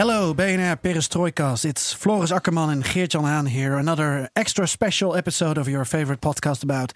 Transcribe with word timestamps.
Hello, 0.00 0.32
BNR 0.32 0.80
Perestroikast. 0.80 1.66
It's 1.66 1.92
Floris 1.92 2.32
Akkerman 2.32 2.72
and 2.72 2.82
Geert-Jan 2.82 3.24
Haan 3.24 3.44
here. 3.44 3.74
Another 3.76 4.30
extra 4.34 4.66
special 4.66 5.14
episode 5.14 5.58
of 5.58 5.68
your 5.68 5.84
favorite 5.84 6.22
podcast 6.22 6.62
about 6.62 6.94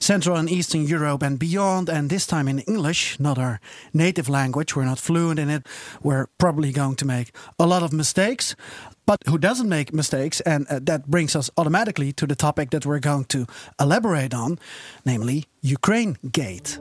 Central 0.00 0.36
and 0.36 0.50
Eastern 0.50 0.84
Europe 0.84 1.22
and 1.22 1.38
beyond. 1.38 1.88
And 1.88 2.10
this 2.10 2.26
time 2.26 2.48
in 2.48 2.58
English, 2.66 3.20
not 3.20 3.38
our 3.38 3.60
native 3.94 4.28
language. 4.28 4.74
We're 4.74 4.86
not 4.86 4.98
fluent 4.98 5.38
in 5.38 5.50
it. 5.50 5.68
We're 6.02 6.26
probably 6.38 6.72
going 6.72 6.96
to 6.96 7.04
make 7.04 7.30
a 7.60 7.66
lot 7.68 7.84
of 7.84 7.92
mistakes. 7.92 8.56
But 9.06 9.20
who 9.28 9.38
doesn't 9.38 9.68
make 9.68 9.92
mistakes? 9.92 10.40
And 10.40 10.66
uh, 10.66 10.80
that 10.82 11.06
brings 11.06 11.36
us 11.36 11.48
automatically 11.56 12.12
to 12.14 12.26
the 12.26 12.34
topic 12.34 12.70
that 12.70 12.84
we're 12.84 12.98
going 12.98 13.26
to 13.26 13.46
elaborate 13.78 14.34
on, 14.34 14.58
namely 15.04 15.44
Ukraine 15.60 16.16
Gate. 16.32 16.76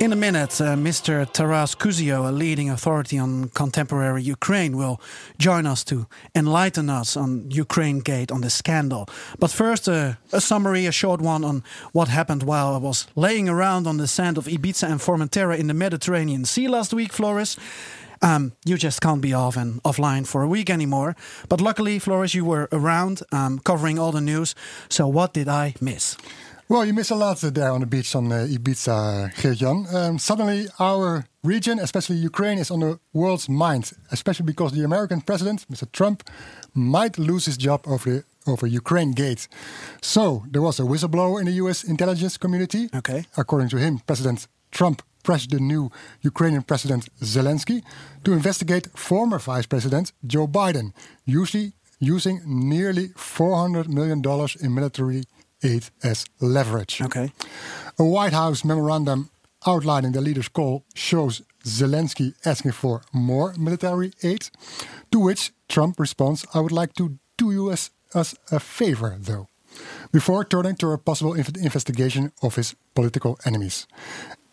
In 0.00 0.14
a 0.14 0.16
minute, 0.16 0.58
uh, 0.62 0.76
Mr. 0.76 1.30
Taras 1.30 1.74
Kuzio, 1.74 2.26
a 2.26 2.32
leading 2.32 2.70
authority 2.70 3.18
on 3.18 3.50
contemporary 3.50 4.22
Ukraine, 4.22 4.78
will 4.78 4.98
join 5.36 5.66
us 5.66 5.84
to 5.84 6.06
enlighten 6.34 6.88
us 6.88 7.18
on 7.18 7.50
Ukraine 7.50 7.98
Gate, 7.98 8.32
on 8.32 8.40
the 8.40 8.48
scandal. 8.48 9.06
But 9.38 9.50
first, 9.50 9.90
uh, 9.90 10.14
a 10.32 10.40
summary, 10.40 10.86
a 10.86 10.90
short 10.92 11.20
one 11.20 11.44
on 11.44 11.62
what 11.92 12.08
happened 12.08 12.44
while 12.44 12.74
I 12.74 12.78
was 12.78 13.08
laying 13.14 13.46
around 13.46 13.86
on 13.86 13.98
the 13.98 14.06
sand 14.06 14.38
of 14.38 14.46
Ibiza 14.46 14.90
and 14.90 15.00
Formentera 15.00 15.58
in 15.58 15.66
the 15.66 15.74
Mediterranean 15.74 16.46
Sea 16.46 16.66
last 16.66 16.94
week, 16.94 17.12
Floris. 17.12 17.58
Um, 18.22 18.52
you 18.64 18.78
just 18.78 19.02
can't 19.02 19.20
be 19.20 19.34
off 19.34 19.58
and 19.58 19.82
offline 19.82 20.26
for 20.26 20.42
a 20.42 20.48
week 20.48 20.70
anymore. 20.70 21.14
But 21.50 21.60
luckily, 21.60 21.98
Floris, 21.98 22.34
you 22.34 22.46
were 22.46 22.70
around 22.72 23.22
um, 23.32 23.58
covering 23.58 23.98
all 23.98 24.12
the 24.12 24.20
news. 24.22 24.54
So, 24.88 25.06
what 25.06 25.34
did 25.34 25.48
I 25.48 25.74
miss? 25.78 26.16
Well, 26.70 26.84
you 26.86 26.94
miss 26.94 27.10
a 27.10 27.16
lot 27.16 27.38
there 27.40 27.72
on 27.72 27.80
the 27.80 27.86
beach 27.86 28.14
on 28.14 28.30
uh, 28.30 28.46
Ibiza, 28.48 29.34
Geert-Jan. 29.42 29.86
Um, 29.92 30.18
suddenly, 30.20 30.68
our 30.78 31.26
region, 31.42 31.80
especially 31.80 32.14
Ukraine, 32.14 32.58
is 32.58 32.70
on 32.70 32.78
the 32.78 33.00
world's 33.12 33.48
mind, 33.48 33.90
especially 34.12 34.46
because 34.46 34.70
the 34.70 34.84
American 34.84 35.20
president, 35.20 35.66
Mr. 35.68 35.90
Trump, 35.90 36.22
might 36.72 37.18
lose 37.18 37.46
his 37.46 37.56
job 37.56 37.80
over 37.88 38.08
the 38.10 38.24
over 38.46 38.68
Ukraine 38.68 39.10
Gate. 39.10 39.48
So 40.00 40.44
there 40.48 40.62
was 40.62 40.78
a 40.78 40.84
whistleblower 40.84 41.40
in 41.40 41.46
the 41.46 41.56
U.S. 41.62 41.82
intelligence 41.82 42.36
community. 42.36 42.88
Okay. 42.94 43.24
According 43.36 43.70
to 43.70 43.76
him, 43.76 43.98
President 44.06 44.46
Trump 44.70 45.02
pressured 45.24 45.50
the 45.50 45.58
new 45.58 45.90
Ukrainian 46.22 46.62
President 46.62 47.08
Zelensky 47.20 47.82
to 48.22 48.32
investigate 48.32 48.86
former 48.94 49.40
Vice 49.40 49.66
President 49.66 50.12
Joe 50.24 50.46
Biden, 50.46 50.92
usually 51.26 51.72
using 51.98 52.40
nearly 52.46 53.08
400 53.16 53.88
million 53.88 54.22
dollars 54.22 54.54
in 54.54 54.72
military 54.72 55.24
aid 55.62 55.84
as 56.02 56.26
leverage. 56.40 57.00
Okay. 57.02 57.32
A 57.98 58.04
White 58.04 58.32
House 58.32 58.64
memorandum 58.64 59.30
outlining 59.66 60.12
the 60.12 60.20
leader's 60.20 60.48
call 60.48 60.84
shows 60.94 61.42
Zelensky 61.64 62.34
asking 62.44 62.72
for 62.72 63.02
more 63.12 63.54
military 63.58 64.12
aid, 64.22 64.48
to 65.12 65.20
which 65.20 65.52
Trump 65.68 66.00
responds, 66.00 66.46
I 66.54 66.60
would 66.60 66.72
like 66.72 66.94
to 66.94 67.18
do 67.36 67.52
you 67.52 67.70
as, 67.70 67.90
as 68.14 68.34
a 68.50 68.60
favor, 68.60 69.16
though, 69.18 69.48
before 70.12 70.44
turning 70.44 70.76
to 70.76 70.92
a 70.92 70.98
possible 70.98 71.34
inv 71.34 71.56
investigation 71.56 72.32
of 72.42 72.56
his 72.56 72.74
political 72.94 73.38
enemies. 73.44 73.86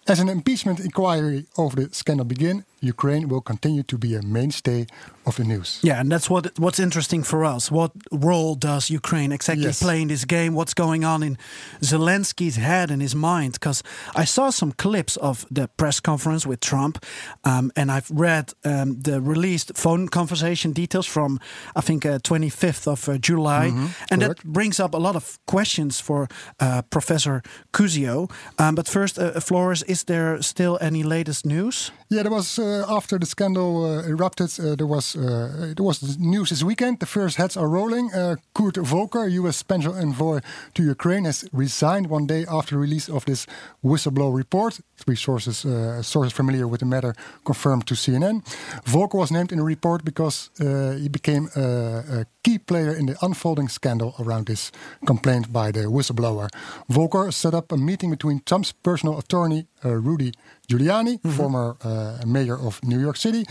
As 0.08 0.20
an 0.20 0.30
impeachment 0.30 0.80
inquiry 0.80 1.46
over 1.58 1.76
the 1.76 1.94
scandal 1.94 2.26
begin, 2.26 2.64
Ukraine 2.82 3.28
will 3.28 3.42
continue 3.42 3.84
to 3.84 3.98
be 3.98 4.16
a 4.16 4.22
mainstay 4.22 4.86
of 5.26 5.36
the 5.36 5.44
news. 5.44 5.80
Yeah, 5.84 6.00
and 6.00 6.12
that's 6.12 6.30
what 6.30 6.58
what's 6.60 6.80
interesting 6.80 7.24
for 7.24 7.44
us. 7.56 7.72
What 7.72 7.92
role 8.12 8.56
does 8.56 8.90
Ukraine 8.90 9.32
exactly 9.36 9.66
Yes. 9.66 9.80
play 9.82 10.02
in 10.02 10.08
this 10.08 10.26
game? 10.26 10.52
What's 10.54 10.74
going 10.74 11.04
on 11.06 11.24
in 11.24 11.38
Zelensky's 11.82 12.56
head 12.56 12.92
and 12.92 13.02
his 13.02 13.16
mind? 13.16 13.54
Because 13.54 13.84
I 14.16 14.26
saw 14.26 14.50
some 14.52 14.72
clips 14.72 15.18
of 15.18 15.46
the 15.56 15.68
press 15.68 16.00
conference 16.00 16.44
with 16.50 16.60
Trump, 16.60 16.96
um, 17.44 17.72
and 17.76 17.92
I've 17.92 18.10
read 18.28 18.46
um, 18.64 19.02
the 19.02 19.20
released 19.22 19.70
phone 19.76 20.08
conversation 20.08 20.74
details 20.74 21.08
from 21.08 21.40
I 21.80 21.82
think 21.82 22.06
uh, 22.06 22.20
25th 22.20 22.88
of 22.88 23.10
uh, 23.10 23.18
July, 23.30 23.66
and 24.12 24.22
that 24.22 24.44
brings 24.44 24.80
up 24.80 24.94
a 24.94 24.98
lot 25.08 25.16
of 25.16 25.40
questions 25.46 26.00
for 26.02 26.28
uh, 26.60 26.82
Professor 26.90 27.42
Kuzio. 27.72 28.30
Um, 28.60 28.76
but 28.76 28.88
first, 28.88 29.18
uh, 29.20 29.40
Floris, 29.40 29.84
is 29.88 30.04
there 30.04 30.42
still 30.42 30.78
any 30.82 31.04
latest 31.04 31.46
news? 31.46 31.92
Yeah, 32.10 32.24
there 32.24 32.32
was 32.32 32.58
uh, 32.60 32.67
after 32.88 33.20
the 33.20 33.26
scandal 33.26 33.86
uh, 33.86 34.08
erupted. 34.08 34.50
Uh, 34.60 34.76
there 34.76 34.88
was 34.88 35.16
uh, 35.16 35.74
there 35.76 35.86
was 35.86 36.18
news 36.20 36.50
this 36.50 36.64
weekend. 36.64 37.00
The 37.00 37.06
first 37.06 37.38
heads 37.38 37.58
are 37.58 37.68
rolling. 37.68 38.14
Uh, 38.14 38.36
Kurt 38.54 38.78
Volker, 38.78 39.28
U.S. 39.28 39.58
special 39.58 39.94
envoy 39.96 40.40
to 40.74 40.84
Ukraine, 40.84 41.26
has 41.26 41.46
resigned 41.54 42.08
one 42.08 42.26
day 42.28 42.46
after 42.50 42.76
the 42.76 42.80
release 42.80 43.10
of 43.10 43.26
this 43.26 43.48
whistleblower 43.84 44.36
report. 44.36 44.80
Three 44.96 45.16
sources 45.16 45.66
uh, 45.66 46.02
sources 46.02 46.34
familiar 46.34 46.68
with 46.68 46.80
the 46.80 46.86
matter 46.86 47.14
confirmed 47.44 47.86
to 47.88 47.96
CNN. 47.96 48.42
Volker 48.86 49.18
was 49.18 49.32
named 49.32 49.52
in 49.52 49.58
the 49.58 49.64
report 49.64 50.04
because 50.04 50.50
uh, 50.60 50.92
he 51.02 51.10
became 51.10 51.50
a, 51.56 52.22
a 52.22 52.26
key 52.44 52.58
player 52.58 52.94
in 52.94 53.06
the 53.08 53.16
unfolding 53.22 53.70
scandal 53.70 54.16
around 54.20 54.46
this 54.46 54.72
complaint 55.06 55.52
by 55.52 55.72
the 55.72 55.84
whistleblower. 55.96 56.48
Volker 56.90 57.32
set 57.32 57.54
up 57.54 57.72
a 57.72 57.78
meeting 57.78 58.10
between 58.10 58.42
Trump's 58.46 58.72
personal 58.72 59.20
attorney, 59.20 59.68
uh, 59.77 59.77
Rudy 59.84 60.34
Giuliani, 60.70 61.20
former 61.36 61.78
uh, 61.84 62.26
mayor 62.26 62.58
of 62.58 62.84
New 62.84 63.00
York 63.00 63.18
City, 63.18 63.46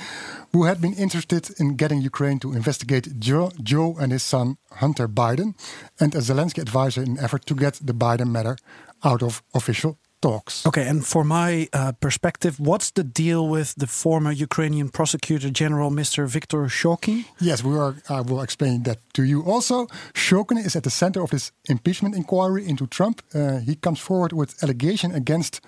who 0.52 0.64
had 0.64 0.80
been 0.80 0.94
interested 0.94 1.50
in 1.58 1.76
getting 1.76 2.00
Ukraine 2.00 2.38
to 2.40 2.52
investigate 2.52 3.18
Joe, 3.18 3.50
Joe 3.62 3.96
and 4.00 4.12
his 4.12 4.22
son 4.22 4.56
Hunter 4.72 5.08
Biden, 5.08 5.54
and 6.00 6.14
a 6.14 6.18
Zelensky 6.18 6.60
advisor 6.60 7.02
in 7.02 7.12
an 7.12 7.18
effort 7.18 7.46
to 7.46 7.54
get 7.54 7.74
the 7.74 7.94
Biden 7.94 8.30
matter 8.30 8.56
out 9.04 9.22
of 9.22 9.42
official 9.54 9.98
talks. 10.20 10.66
Okay, 10.66 10.86
and 10.88 11.06
for 11.06 11.24
my 11.24 11.68
uh, 11.72 11.92
perspective, 12.00 12.58
what's 12.58 12.90
the 12.90 13.04
deal 13.04 13.48
with 13.48 13.74
the 13.76 13.86
former 13.86 14.32
Ukrainian 14.32 14.88
prosecutor 14.88 15.50
general, 15.50 15.90
Mr. 15.90 16.26
Viktor 16.26 16.62
Shokin? 16.68 17.24
Yes, 17.40 17.62
we 17.62 17.76
are. 17.76 17.94
I 18.08 18.20
will 18.22 18.42
explain 18.42 18.82
that 18.84 18.98
to 19.14 19.22
you 19.22 19.42
also. 19.42 19.86
Shokin 20.14 20.58
is 20.58 20.76
at 20.76 20.82
the 20.82 20.90
center 20.90 21.22
of 21.22 21.30
this 21.30 21.52
impeachment 21.68 22.14
inquiry 22.14 22.66
into 22.66 22.86
Trump. 22.86 23.22
Uh, 23.34 23.58
he 23.58 23.74
comes 23.76 24.00
forward 24.00 24.32
with 24.32 24.62
allegation 24.62 25.12
against 25.12 25.60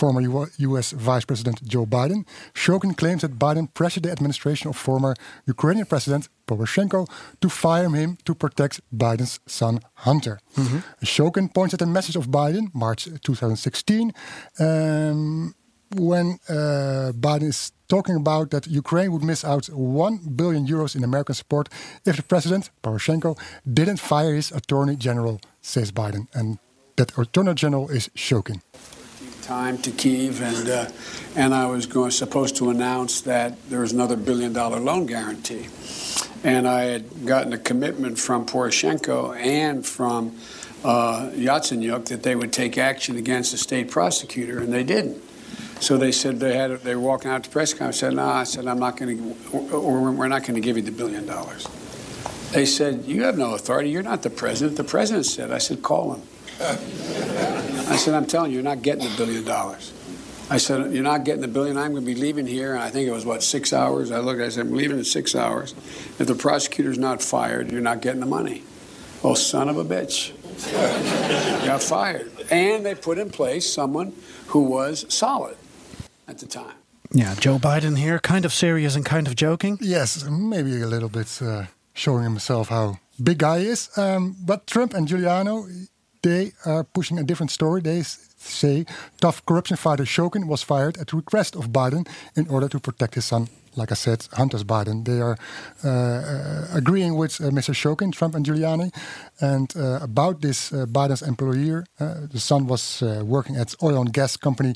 former 0.00 0.20
U- 0.20 0.50
U.S. 0.68 0.88
Vice 1.08 1.24
President 1.30 1.56
Joe 1.72 1.86
Biden. 1.96 2.20
Shokin 2.62 2.92
claims 2.96 3.20
that 3.22 3.38
Biden 3.44 3.66
pressured 3.78 4.04
the 4.06 4.12
administration 4.16 4.66
of 4.70 4.76
former 4.76 5.12
Ukrainian 5.54 5.86
President 5.92 6.22
Poroshenko 6.48 7.00
to 7.42 7.48
fire 7.48 7.88
him 8.02 8.10
to 8.26 8.32
protect 8.34 8.74
Biden's 9.02 9.34
son 9.58 9.74
Hunter. 10.06 10.36
Shokin 11.14 11.46
points 11.56 11.74
at 11.74 11.82
a 11.82 11.90
message 11.98 12.16
of 12.20 12.26
Biden, 12.40 12.64
March 12.84 13.02
2016. 13.22 14.12
Um, 14.58 15.54
when 16.10 16.26
uh, 16.48 17.12
Biden 17.26 17.48
is 17.54 17.72
talking 17.88 18.16
about 18.16 18.50
that 18.50 18.66
Ukraine 18.66 19.10
would 19.12 19.22
miss 19.22 19.44
out 19.44 19.64
1 19.66 20.18
billion 20.34 20.66
euros 20.66 20.96
in 20.96 21.04
American 21.04 21.34
support 21.34 21.68
if 22.04 22.16
the 22.16 22.22
president, 22.22 22.70
Poroshenko, 22.82 23.38
didn't 23.78 24.00
fire 24.00 24.34
his 24.34 24.50
attorney 24.50 24.96
general, 24.96 25.40
says 25.62 25.92
Biden. 25.92 26.26
And 26.34 26.58
that 26.96 27.16
attorney 27.16 27.54
general 27.54 27.88
is 27.90 28.08
Shokin. 28.16 28.60
Time 29.44 29.76
to 29.78 29.90
Kiev, 29.90 30.40
and 30.40 30.68
uh, 30.68 30.88
and 31.36 31.54
I 31.54 31.66
was 31.66 31.84
going 31.86 32.10
supposed 32.10 32.56
to 32.56 32.70
announce 32.70 33.20
that 33.22 33.52
there 33.68 33.80
was 33.80 33.92
another 33.92 34.16
billion 34.16 34.52
dollar 34.52 34.80
loan 34.80 35.04
guarantee, 35.06 35.68
and 36.42 36.66
I 36.66 36.84
had 36.84 37.26
gotten 37.26 37.52
a 37.52 37.58
commitment 37.58 38.18
from 38.18 38.46
Poroshenko 38.46 39.36
and 39.36 39.86
from 39.86 40.36
uh, 40.82 41.30
Yatsenyuk 41.34 42.06
that 42.06 42.22
they 42.22 42.34
would 42.34 42.52
take 42.52 42.78
action 42.78 43.16
against 43.16 43.52
the 43.52 43.58
state 43.58 43.90
prosecutor, 43.90 44.60
and 44.60 44.72
they 44.72 44.82
didn't. 44.82 45.22
So 45.80 45.98
they 45.98 46.12
said 46.12 46.40
they 46.40 46.56
had 46.56 46.70
they 46.80 46.94
were 46.94 47.02
walking 47.02 47.30
out 47.30 47.44
to 47.44 47.50
press 47.50 47.74
conference. 47.74 47.98
I 47.98 48.00
said, 48.00 48.14
"No," 48.14 48.26
I 48.26 48.44
said, 48.44 48.66
"I'm 48.66 48.78
not 48.78 48.96
going 48.96 49.18
to, 49.18 49.58
or 49.72 50.10
we're 50.10 50.28
not 50.28 50.42
going 50.42 50.54
to 50.54 50.60
give 50.60 50.76
you 50.78 50.82
the 50.82 50.90
billion 50.90 51.26
dollars." 51.26 51.68
They 52.52 52.64
said, 52.64 53.04
"You 53.04 53.24
have 53.24 53.36
no 53.36 53.54
authority. 53.54 53.90
You're 53.90 54.02
not 54.02 54.22
the 54.22 54.30
president." 54.30 54.78
The 54.78 54.84
president 54.84 55.26
said, 55.26 55.52
"I 55.52 55.58
said, 55.58 55.82
call 55.82 56.14
him." 56.14 56.22
I 57.88 57.96
said, 57.96 58.14
I'm 58.14 58.26
telling 58.26 58.50
you, 58.50 58.56
you're 58.56 58.64
not 58.64 58.82
getting 58.82 59.04
the 59.04 59.16
billion 59.16 59.44
dollars. 59.44 59.92
I 60.50 60.58
said, 60.58 60.92
You're 60.92 61.02
not 61.02 61.24
getting 61.24 61.40
the 61.40 61.48
billion. 61.48 61.78
I'm 61.78 61.92
going 61.92 62.04
to 62.04 62.06
be 62.06 62.14
leaving 62.14 62.46
here. 62.46 62.74
And 62.74 62.82
I 62.82 62.90
think 62.90 63.08
it 63.08 63.12
was, 63.12 63.24
what, 63.24 63.42
six 63.42 63.72
hours? 63.72 64.10
I 64.10 64.18
looked, 64.18 64.40
I 64.40 64.48
said, 64.50 64.66
I'm 64.66 64.74
leaving 64.74 64.98
in 64.98 65.04
six 65.04 65.34
hours. 65.34 65.72
If 66.18 66.26
the 66.26 66.34
prosecutor's 66.34 66.98
not 66.98 67.22
fired, 67.22 67.72
you're 67.72 67.80
not 67.80 68.02
getting 68.02 68.20
the 68.20 68.26
money. 68.26 68.62
Oh, 69.22 69.34
son 69.34 69.68
of 69.68 69.78
a 69.78 69.84
bitch. 69.84 70.32
got 71.66 71.82
fired. 71.82 72.30
And 72.50 72.84
they 72.84 72.94
put 72.94 73.18
in 73.18 73.30
place 73.30 73.72
someone 73.72 74.12
who 74.48 74.64
was 74.64 75.06
solid 75.08 75.56
at 76.28 76.38
the 76.38 76.46
time. 76.46 76.74
Yeah, 77.10 77.34
Joe 77.36 77.58
Biden 77.58 77.96
here, 77.96 78.18
kind 78.18 78.44
of 78.44 78.52
serious 78.52 78.96
and 78.96 79.04
kind 79.04 79.26
of 79.26 79.36
joking. 79.36 79.78
Yes, 79.80 80.24
maybe 80.24 80.80
a 80.82 80.86
little 80.86 81.08
bit 81.08 81.40
uh, 81.40 81.66
showing 81.94 82.24
himself 82.24 82.68
how 82.68 82.98
big 83.22 83.38
guy 83.38 83.58
is. 83.58 83.96
Um, 83.96 84.36
but 84.44 84.66
Trump 84.66 84.94
and 84.94 85.08
Giuliani, 85.08 85.88
they 86.24 86.52
are 86.64 86.84
pushing 86.84 87.18
a 87.18 87.22
different 87.22 87.50
story. 87.50 87.80
They 87.82 88.02
say 88.02 88.86
tough 89.20 89.44
corruption 89.44 89.76
fighter 89.76 90.04
Shokin 90.04 90.46
was 90.46 90.62
fired 90.62 90.96
at 90.98 91.08
the 91.08 91.16
request 91.16 91.54
of 91.54 91.68
Biden 91.68 92.08
in 92.34 92.48
order 92.48 92.68
to 92.68 92.80
protect 92.80 93.14
his 93.14 93.26
son. 93.26 93.48
Like 93.76 93.90
I 93.90 93.96
said, 93.96 94.28
Hunter's 94.32 94.64
Biden. 94.64 95.04
They 95.04 95.20
are 95.20 95.36
uh, 95.84 95.88
uh, 95.88 96.78
agreeing 96.78 97.16
with 97.16 97.40
uh, 97.40 97.50
Mr. 97.50 97.74
Shokin, 97.74 98.12
Trump 98.12 98.34
and 98.36 98.46
Giuliani. 98.46 98.94
And 99.40 99.74
uh, 99.76 99.98
about 100.00 100.40
this 100.40 100.72
uh, 100.72 100.86
Biden's 100.86 101.22
employer, 101.22 101.84
uh, 101.98 102.14
the 102.32 102.40
son 102.40 102.66
was 102.66 103.02
working 103.02 103.56
at 103.56 103.74
oil 103.82 104.00
and 104.00 104.12
gas 104.12 104.36
company 104.36 104.74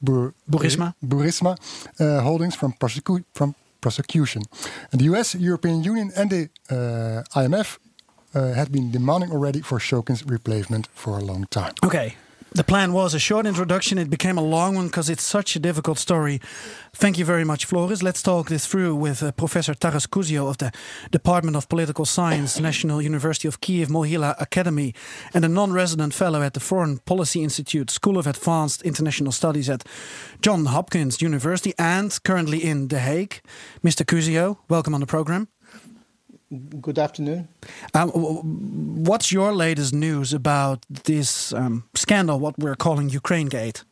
Bur 0.00 0.32
Burisma, 0.48 0.94
Burisma 1.04 1.56
Holdings 1.98 2.54
from, 2.54 2.72
prosecu 2.74 3.24
from 3.34 3.54
prosecution. 3.80 4.42
And 4.92 5.00
the 5.00 5.06
US, 5.12 5.34
European 5.34 5.82
Union, 5.82 6.12
and 6.16 6.30
the 6.30 6.48
IMF 7.34 7.78
had 8.54 8.72
been 8.72 8.90
demanding 8.90 9.30
already 9.30 9.60
for 9.60 9.78
Shokin's 9.78 10.24
replacement 10.24 10.88
for 10.94 11.18
a 11.18 11.24
long 11.24 11.46
time. 11.50 11.74
Okay, 11.84 12.16
the 12.52 12.64
plan 12.64 12.94
was 12.94 13.12
a 13.12 13.18
short 13.18 13.46
introduction. 13.46 13.98
It 13.98 14.08
became 14.08 14.38
a 14.38 14.42
long 14.42 14.74
one 14.74 14.86
because 14.86 15.10
it's 15.10 15.22
such 15.22 15.54
a 15.54 15.58
difficult 15.58 15.98
story. 15.98 16.40
Thank 16.94 17.18
you 17.18 17.24
very 17.24 17.44
much, 17.44 17.66
Floris. 17.66 18.02
Let's 18.02 18.22
talk 18.22 18.48
this 18.48 18.66
through 18.66 18.96
with 18.96 19.22
uh, 19.22 19.32
Professor 19.32 19.74
Taras 19.74 20.06
Kuzio 20.06 20.48
of 20.48 20.56
the 20.56 20.72
Department 21.10 21.56
of 21.56 21.68
Political 21.68 22.06
Science, 22.06 22.58
National 22.58 23.02
University 23.02 23.48
of 23.48 23.60
Kiev 23.60 23.88
Mohyla 23.88 24.34
Academy, 24.40 24.94
and 25.34 25.44
a 25.44 25.48
non 25.48 25.72
resident 25.72 26.14
fellow 26.14 26.40
at 26.40 26.54
the 26.54 26.60
Foreign 26.60 26.98
Policy 26.98 27.42
Institute, 27.42 27.90
School 27.90 28.16
of 28.16 28.26
Advanced 28.26 28.80
International 28.82 29.30
Studies 29.30 29.68
at 29.68 29.84
Johns 30.40 30.68
Hopkins 30.68 31.20
University, 31.20 31.74
and 31.78 32.18
currently 32.24 32.64
in 32.64 32.88
The 32.88 33.00
Hague. 33.00 33.42
Mr. 33.84 34.06
Kuzio, 34.06 34.56
welcome 34.70 34.94
on 34.94 35.00
the 35.00 35.06
program. 35.06 35.48
Good 36.80 36.98
afternoon. 36.98 37.48
Um, 37.92 39.04
what's 39.04 39.30
your 39.30 39.52
latest 39.52 39.92
news 39.92 40.32
about 40.32 40.86
this 40.88 41.52
um, 41.52 41.84
scandal, 41.94 42.40
what 42.40 42.58
we're 42.58 42.74
calling 42.74 43.10
Ukraine 43.10 43.48
Gate? 43.48 43.84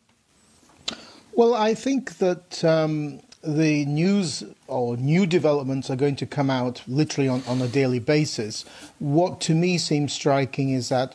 Well, 1.35 1.55
I 1.55 1.75
think 1.75 2.17
that 2.17 2.65
um, 2.65 3.21
the 3.43 3.85
news 3.85 4.43
or 4.69 4.97
new 4.97 5.27
developments 5.27 5.91
are 5.91 5.97
going 5.97 6.17
to 6.17 6.25
come 6.25 6.49
out 6.49 6.83
literally 6.89 7.29
on, 7.29 7.43
on 7.47 7.61
a 7.61 7.69
daily 7.69 7.99
basis. 7.99 8.65
What 9.01 9.39
to 9.43 9.55
me 9.55 9.77
seems 9.77 10.15
striking 10.15 10.71
is 10.71 10.89
that 10.89 11.15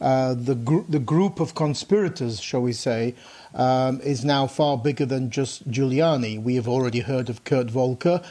uh, 0.00 0.32
the, 0.34 0.54
gr- 0.54 0.88
the 0.88 0.98
group 0.98 1.38
of 1.38 1.54
conspirators, 1.54 2.40
shall 2.40 2.62
we 2.62 2.72
say, 2.72 3.14
um, 3.54 4.00
is 4.00 4.24
now 4.24 4.46
far 4.46 4.78
bigger 4.78 5.04
than 5.04 5.28
just 5.28 5.70
Giuliani. 5.70 6.42
We 6.42 6.54
have 6.54 6.68
already 6.68 7.00
heard 7.00 7.28
of 7.28 7.44
Kurt 7.44 7.70
Volker. 7.70 8.22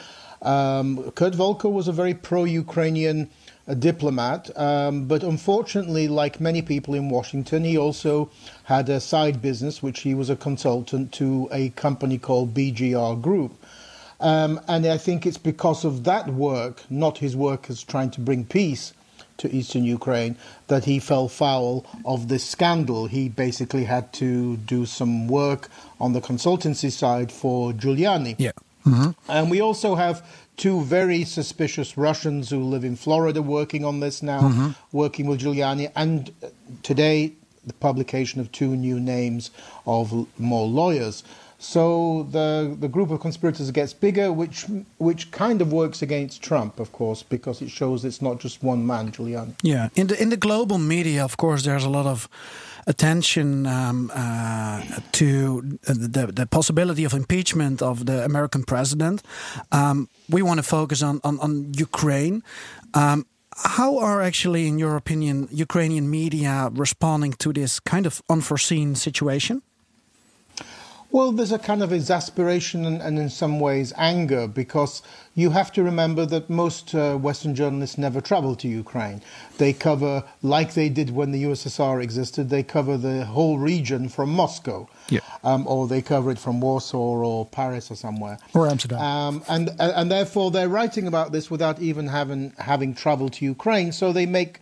Um, 0.42 1.10
Kurt 1.12 1.34
Volker 1.34 1.68
was 1.68 1.88
a 1.88 1.92
very 1.92 2.14
pro 2.14 2.44
Ukrainian 2.44 3.28
uh, 3.66 3.74
diplomat, 3.74 4.50
um, 4.58 5.06
but 5.06 5.22
unfortunately, 5.22 6.08
like 6.08 6.40
many 6.40 6.62
people 6.62 6.94
in 6.94 7.10
Washington, 7.10 7.64
he 7.64 7.76
also 7.76 8.30
had 8.64 8.88
a 8.88 9.00
side 9.00 9.42
business, 9.42 9.82
which 9.82 10.00
he 10.00 10.14
was 10.14 10.30
a 10.30 10.36
consultant 10.36 11.12
to 11.12 11.48
a 11.52 11.70
company 11.70 12.18
called 12.18 12.54
BGR 12.54 13.20
Group. 13.20 13.52
Um, 14.20 14.60
and 14.66 14.86
I 14.86 14.98
think 14.98 15.26
it's 15.26 15.38
because 15.38 15.84
of 15.84 16.04
that 16.04 16.28
work, 16.28 16.82
not 16.90 17.18
his 17.18 17.36
work 17.36 17.70
as 17.70 17.82
trying 17.82 18.10
to 18.12 18.20
bring 18.20 18.44
peace 18.44 18.92
to 19.36 19.54
eastern 19.54 19.84
Ukraine, 19.84 20.36
that 20.66 20.84
he 20.84 20.98
fell 20.98 21.28
foul 21.28 21.86
of 22.04 22.28
this 22.28 22.44
scandal. 22.44 23.06
He 23.06 23.28
basically 23.28 23.84
had 23.84 24.12
to 24.14 24.56
do 24.56 24.84
some 24.86 25.28
work 25.28 25.68
on 26.00 26.12
the 26.12 26.20
consultancy 26.20 26.90
side 26.90 27.30
for 27.30 27.72
Giuliani. 27.72 28.34
Yeah. 28.38 28.50
Mm-hmm. 28.88 29.30
And 29.30 29.50
we 29.50 29.60
also 29.60 29.94
have 29.94 30.24
two 30.56 30.82
very 30.82 31.24
suspicious 31.24 31.96
Russians 31.96 32.50
who 32.50 32.62
live 32.62 32.84
in 32.84 32.96
Florida 32.96 33.40
working 33.40 33.84
on 33.84 34.00
this 34.00 34.22
now, 34.22 34.40
mm-hmm. 34.40 34.70
working 34.92 35.26
with 35.26 35.40
Giuliani. 35.40 35.90
And 35.94 36.32
today, 36.82 37.32
the 37.66 37.74
publication 37.74 38.40
of 38.40 38.50
two 38.50 38.74
new 38.76 38.98
names 39.00 39.50
of 39.86 40.26
more 40.38 40.66
lawyers. 40.66 41.22
So 41.60 42.28
the 42.30 42.76
the 42.78 42.88
group 42.88 43.10
of 43.10 43.20
conspirators 43.20 43.70
gets 43.72 43.92
bigger, 43.92 44.32
which 44.32 44.66
which 44.98 45.30
kind 45.32 45.60
of 45.60 45.72
works 45.72 46.02
against 46.02 46.40
Trump, 46.40 46.78
of 46.78 46.92
course, 46.92 47.24
because 47.24 47.60
it 47.60 47.70
shows 47.70 48.04
it's 48.04 48.22
not 48.22 48.38
just 48.38 48.62
one 48.62 48.86
man, 48.86 49.10
Giuliani. 49.10 49.54
Yeah, 49.62 49.88
in 49.94 50.06
the 50.06 50.22
in 50.22 50.28
the 50.30 50.36
global 50.36 50.78
media, 50.78 51.24
of 51.24 51.36
course, 51.36 51.64
there's 51.64 51.84
a 51.84 51.90
lot 51.90 52.06
of 52.06 52.28
attention 52.88 53.66
um, 53.66 54.10
uh, 54.14 54.82
to 55.12 55.78
the, 55.82 56.32
the 56.34 56.46
possibility 56.46 57.04
of 57.04 57.12
impeachment 57.12 57.82
of 57.82 58.06
the 58.06 58.24
American 58.24 58.64
president. 58.64 59.22
Um, 59.70 60.08
we 60.28 60.42
want 60.42 60.58
to 60.58 60.62
focus 60.64 61.02
on, 61.02 61.20
on, 61.22 61.38
on 61.40 61.72
Ukraine. 61.74 62.42
Um, 62.94 63.26
how 63.56 63.98
are 63.98 64.22
actually, 64.22 64.66
in 64.66 64.78
your 64.78 64.96
opinion, 64.96 65.48
Ukrainian 65.50 66.08
media 66.10 66.70
responding 66.72 67.32
to 67.34 67.52
this 67.52 67.80
kind 67.80 68.06
of 68.06 68.22
unforeseen 68.28 68.94
situation? 68.94 69.62
Well, 71.10 71.32
there's 71.32 71.52
a 71.52 71.58
kind 71.58 71.82
of 71.82 71.90
exasperation 71.90 72.84
and, 72.84 73.00
and, 73.00 73.18
in 73.18 73.30
some 73.30 73.60
ways 73.60 73.94
anger 73.96 74.46
because 74.46 75.02
you 75.34 75.50
have 75.50 75.72
to 75.72 75.82
remember 75.82 76.26
that 76.26 76.50
most 76.50 76.94
uh, 76.94 77.16
Western 77.16 77.54
journalists 77.54 77.96
never 77.96 78.20
travel 78.20 78.54
to 78.56 78.68
Ukraine. 78.68 79.22
They 79.56 79.72
cover, 79.72 80.22
like 80.42 80.74
they 80.74 80.90
did 80.90 81.10
when 81.10 81.32
the 81.32 81.44
USSR 81.44 82.02
existed, 82.02 82.50
they 82.50 82.62
cover 82.62 82.98
the 82.98 83.24
whole 83.24 83.56
region 83.58 84.10
from 84.10 84.30
Moscow. 84.30 84.86
Yeah. 85.08 85.20
Um, 85.42 85.66
or 85.66 85.88
they 85.88 86.02
cover 86.02 86.30
it 86.30 86.38
from 86.38 86.60
Warsaw 86.60 86.98
or 86.98 87.46
Paris 87.46 87.90
or 87.90 87.94
somewhere. 87.94 88.38
Or 88.52 88.68
Amsterdam. 88.68 89.00
Um, 89.00 89.42
and, 89.48 89.70
and 89.78 90.10
therefore 90.10 90.50
they're 90.50 90.68
writing 90.68 91.06
about 91.06 91.32
this 91.32 91.50
without 91.50 91.80
even 91.80 92.08
having, 92.08 92.52
having 92.58 92.94
traveled 92.94 93.32
to 93.34 93.46
Ukraine. 93.46 93.92
So 93.92 94.12
they 94.12 94.26
make 94.26 94.60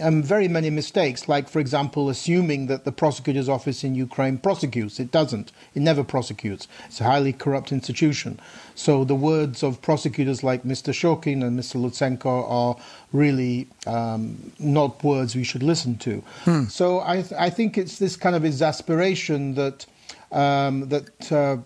um, 0.00 0.22
very 0.22 0.48
many 0.48 0.70
mistakes, 0.70 1.28
like, 1.28 1.48
for 1.48 1.60
example, 1.60 2.08
assuming 2.08 2.66
that 2.66 2.84
the 2.84 2.92
prosecutor's 2.92 3.48
office 3.48 3.84
in 3.84 3.94
Ukraine 3.94 4.38
prosecutes. 4.38 4.98
It 4.98 5.10
doesn't. 5.10 5.52
It 5.74 5.82
never 5.82 6.02
prosecutes. 6.02 6.66
It's 6.86 7.00
a 7.00 7.04
highly 7.04 7.32
corrupt 7.32 7.70
institution. 7.70 8.40
So 8.74 9.04
the 9.04 9.14
words 9.14 9.62
of 9.62 9.80
prosecutors 9.82 10.42
like 10.42 10.62
Mr. 10.62 10.92
Shokin 10.92 11.44
and 11.44 11.58
Mr. 11.58 11.76
Lutsenko 11.80 12.50
are 12.50 12.76
really 13.12 13.68
um, 13.86 14.52
not 14.58 15.04
words 15.04 15.36
we 15.36 15.44
should 15.44 15.62
listen 15.62 15.98
to. 15.98 16.22
Hmm. 16.44 16.64
So 16.64 17.00
I, 17.00 17.22
th- 17.22 17.32
I 17.38 17.50
think 17.50 17.76
it's 17.76 17.98
this 17.98 18.16
kind 18.16 18.34
of 18.34 18.44
exasperation 18.44 19.54
that 19.54 19.86
um, 20.32 20.88
that, 20.88 21.30
uh, 21.30 21.58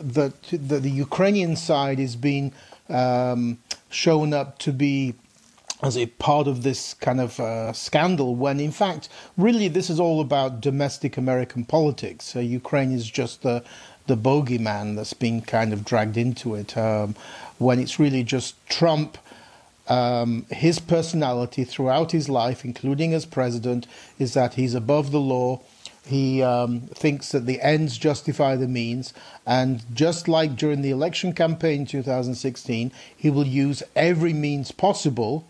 that 0.00 0.42
the, 0.42 0.80
the 0.80 0.90
Ukrainian 0.90 1.56
side 1.56 2.00
is 2.00 2.16
being 2.16 2.52
um, 2.88 3.58
shown 3.90 4.34
up 4.34 4.58
to 4.58 4.72
be 4.72 5.14
as 5.82 5.96
a 5.96 6.06
part 6.06 6.48
of 6.48 6.62
this 6.62 6.94
kind 6.94 7.20
of 7.20 7.38
uh, 7.38 7.72
scandal, 7.72 8.34
when 8.34 8.58
in 8.58 8.72
fact, 8.72 9.08
really, 9.36 9.68
this 9.68 9.88
is 9.88 10.00
all 10.00 10.20
about 10.20 10.60
domestic 10.60 11.16
American 11.16 11.64
politics. 11.64 12.34
Uh, 12.34 12.40
Ukraine 12.40 12.92
is 12.92 13.08
just 13.10 13.42
the 13.42 13.64
the 14.06 14.16
bogeyman 14.16 14.96
that's 14.96 15.12
being 15.12 15.42
kind 15.42 15.70
of 15.70 15.84
dragged 15.84 16.16
into 16.16 16.54
it, 16.54 16.76
um, 16.78 17.14
when 17.58 17.78
it's 17.78 17.98
really 17.98 18.24
just 18.24 18.54
Trump. 18.68 19.18
Um, 19.86 20.44
his 20.50 20.80
personality 20.80 21.64
throughout 21.64 22.12
his 22.12 22.28
life, 22.28 22.62
including 22.62 23.14
as 23.14 23.24
president, 23.24 23.86
is 24.18 24.34
that 24.34 24.54
he's 24.54 24.74
above 24.74 25.12
the 25.12 25.20
law. 25.20 25.60
He 26.04 26.42
um, 26.42 26.80
thinks 26.94 27.32
that 27.32 27.46
the 27.46 27.60
ends 27.62 27.96
justify 27.96 28.56
the 28.56 28.68
means. 28.68 29.14
And 29.46 29.82
just 29.94 30.28
like 30.28 30.56
during 30.56 30.82
the 30.82 30.90
election 30.90 31.32
campaign 31.32 31.80
in 31.80 31.86
2016, 31.86 32.92
he 33.16 33.30
will 33.30 33.46
use 33.46 33.82
every 33.96 34.34
means 34.34 34.72
possible 34.72 35.46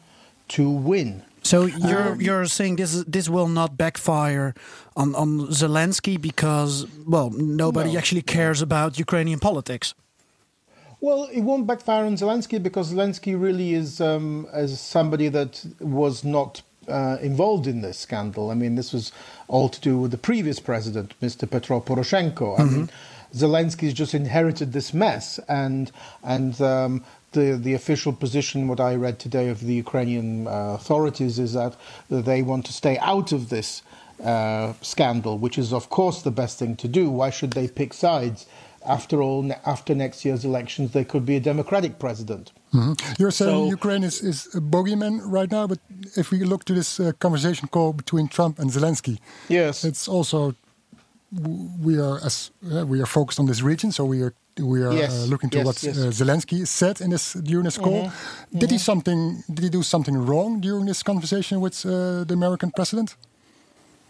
to 0.49 0.71
win. 0.71 1.23
So 1.43 1.67
you're 1.67 2.12
um, 2.12 2.21
you're 2.21 2.47
saying 2.47 2.76
this 2.76 3.05
this 3.05 3.28
will 3.28 3.49
not 3.49 3.76
backfire 3.76 4.55
on 4.97 5.14
on 5.14 5.49
Zelensky 5.49 6.21
because 6.21 6.87
well 7.07 7.31
nobody 7.31 7.93
no, 7.93 7.99
actually 7.99 8.23
cares 8.23 8.61
no. 8.61 8.64
about 8.64 8.99
Ukrainian 8.99 9.38
politics. 9.38 9.95
Well, 11.00 11.28
it 11.33 11.43
won't 11.43 11.67
backfire 11.67 12.05
on 12.05 12.17
Zelensky 12.17 12.61
because 12.61 12.93
Zelensky 12.93 13.40
really 13.40 13.73
is 13.73 14.00
um, 14.00 14.49
as 14.52 14.81
somebody 14.81 15.28
that 15.28 15.64
was 15.81 16.25
not 16.25 16.62
uh, 16.88 17.19
involved 17.23 17.67
in 17.67 17.83
this 17.83 17.99
scandal. 17.99 18.50
I 18.50 18.55
mean, 18.55 18.75
this 18.75 18.93
was 18.93 19.12
all 19.47 19.69
to 19.69 19.81
do 19.81 19.97
with 19.99 20.11
the 20.11 20.19
previous 20.19 20.59
president, 20.59 21.14
Mr. 21.21 21.49
Petro 21.49 21.81
Poroshenko. 21.81 22.59
I 22.59 22.64
mean, 22.64 22.90
Zelensky's 23.33 23.93
just 23.93 24.14
inherited 24.14 24.73
this 24.73 24.93
mess, 24.93 25.38
and 25.49 25.93
and 26.25 26.61
um, 26.61 27.05
the, 27.32 27.58
the 27.61 27.75
official 27.75 28.12
position, 28.12 28.68
what 28.68 28.80
I 28.80 28.94
read 28.94 29.18
today 29.18 29.49
of 29.49 29.61
the 29.61 29.75
Ukrainian 29.75 30.47
uh, 30.47 30.75
authorities, 30.78 31.38
is 31.38 31.52
that 31.54 31.76
they 32.11 32.42
want 32.42 32.66
to 32.66 32.73
stay 32.73 32.97
out 32.99 33.32
of 33.32 33.49
this 33.49 33.82
uh, 34.25 34.73
scandal, 34.82 35.38
which 35.38 35.58
is, 35.58 35.73
of 35.73 35.90
course, 35.90 36.23
the 36.23 36.30
best 36.30 36.58
thing 36.58 36.76
to 36.76 36.88
do. 36.88 37.11
Why 37.11 37.30
should 37.30 37.52
they 37.52 37.68
pick 37.68 37.92
sides? 37.92 38.47
After 38.87 39.20
all, 39.20 39.50
after 39.66 39.94
next 39.94 40.25
year's 40.25 40.44
elections, 40.44 40.92
there 40.92 41.04
could 41.04 41.26
be 41.26 41.37
a 41.37 41.40
Democratic 41.40 41.99
president. 41.99 42.52
Mm-hmm. 42.73 42.92
You're 43.18 43.30
saying 43.30 43.50
So- 43.50 43.66
Ukraine 43.68 44.04
is, 44.04 44.23
is 44.23 44.47
a 44.54 44.61
bogeyman 44.61 45.20
right 45.25 45.50
now, 45.50 45.66
but 45.66 45.78
if 46.16 46.30
we 46.30 46.38
look 46.44 46.64
to 46.64 46.75
this 46.75 46.99
uh, 47.00 47.12
conversation 47.18 47.68
call 47.68 47.92
between 47.92 48.28
Trump 48.28 48.58
and 48.58 48.70
Zelensky, 48.70 49.18
Yes. 49.49 49.85
it's 49.85 50.08
also 50.08 50.54
we 51.30 51.99
are 52.00 52.18
as 52.25 52.50
uh, 52.73 52.87
we 52.87 53.00
are 53.00 53.06
focused 53.06 53.38
on 53.38 53.47
this 53.47 53.62
region, 53.62 53.92
so 53.92 54.04
we 54.04 54.23
are 54.23 54.32
we 54.58 54.82
are 54.82 54.92
Yes, 54.92 55.12
uh, 55.12 55.26
looking 55.26 55.50
to 55.50 55.58
yes, 55.58 55.66
what 55.66 55.82
yes. 55.82 55.99
uh, 55.99 56.11
Zelensky 56.11 56.66
said 56.66 57.00
in 57.00 57.11
this 57.11 57.35
during 57.35 57.64
this 57.64 57.78
call. 57.78 58.11
Did 58.56 58.70
he 58.70 58.78
something? 58.78 59.42
Did 59.52 59.64
he 59.64 59.70
do 59.70 59.82
something 59.82 60.16
wrong 60.16 60.61
during 60.61 60.87
this 60.87 61.02
conversation 61.02 61.61
with 61.61 61.85
uh, 61.85 62.25
the 62.25 62.35
American 62.35 62.70
president? 62.70 63.16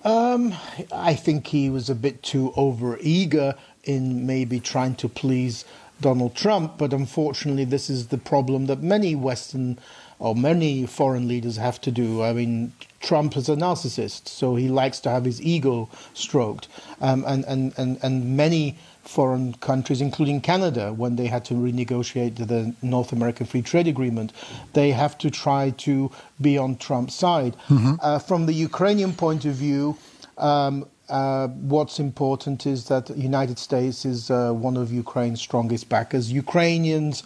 Um, 0.04 0.54
I 0.92 1.14
think 1.14 1.48
he 1.48 1.70
was 1.70 1.90
a 1.90 1.94
bit 1.94 2.22
too 2.22 2.52
over 2.56 2.98
eager 3.00 3.54
in 3.82 4.26
maybe 4.26 4.60
trying 4.60 4.94
to 4.96 5.08
please 5.08 5.64
Donald 6.00 6.36
Trump, 6.36 6.78
but 6.78 6.92
unfortunately, 6.92 7.64
this 7.64 7.90
is 7.90 8.06
the 8.06 8.18
problem 8.18 8.66
that 8.66 8.80
many 8.80 9.16
Western 9.16 9.78
or 10.18 10.34
many 10.34 10.86
foreign 10.86 11.28
leaders 11.28 11.56
have 11.56 11.80
to 11.82 11.90
do. 11.90 12.22
I 12.22 12.32
mean, 12.32 12.72
Trump 13.00 13.36
is 13.36 13.48
a 13.48 13.56
narcissist, 13.56 14.28
so 14.28 14.56
he 14.56 14.68
likes 14.68 15.00
to 15.00 15.10
have 15.10 15.24
his 15.24 15.40
ego 15.40 15.88
stroked, 16.14 16.68
um, 17.00 17.24
and, 17.26 17.44
and, 17.44 17.72
and, 17.78 17.98
and 18.02 18.36
many 18.36 18.76
foreign 19.02 19.54
countries, 19.54 20.00
including 20.02 20.40
Canada, 20.40 20.92
when 20.92 21.16
they 21.16 21.26
had 21.26 21.42
to 21.42 21.54
renegotiate 21.54 22.36
the 22.36 22.74
North 22.82 23.10
American 23.12 23.46
Free 23.46 23.62
Trade 23.62 23.86
Agreement, 23.86 24.32
they 24.74 24.90
have 24.90 25.16
to 25.18 25.30
try 25.30 25.70
to 25.78 26.10
be 26.40 26.58
on 26.58 26.76
Trump's 26.76 27.14
side. 27.14 27.56
Uh, 28.02 28.18
from 28.18 28.44
the 28.44 28.52
Ukrainian 28.52 29.14
point 29.14 29.46
of 29.46 29.54
view, 29.54 29.96
um, 30.36 30.86
uh, 31.08 31.48
what's 31.48 31.98
important 31.98 32.66
is 32.66 32.88
that 32.88 33.06
the 33.06 33.18
United 33.18 33.58
States 33.58 34.04
is 34.04 34.30
uh, 34.30 34.52
one 34.52 34.76
of 34.76 34.92
Ukraine's 34.92 35.40
strongest 35.40 35.88
backers. 35.88 36.30
Ukrainians, 36.30 37.22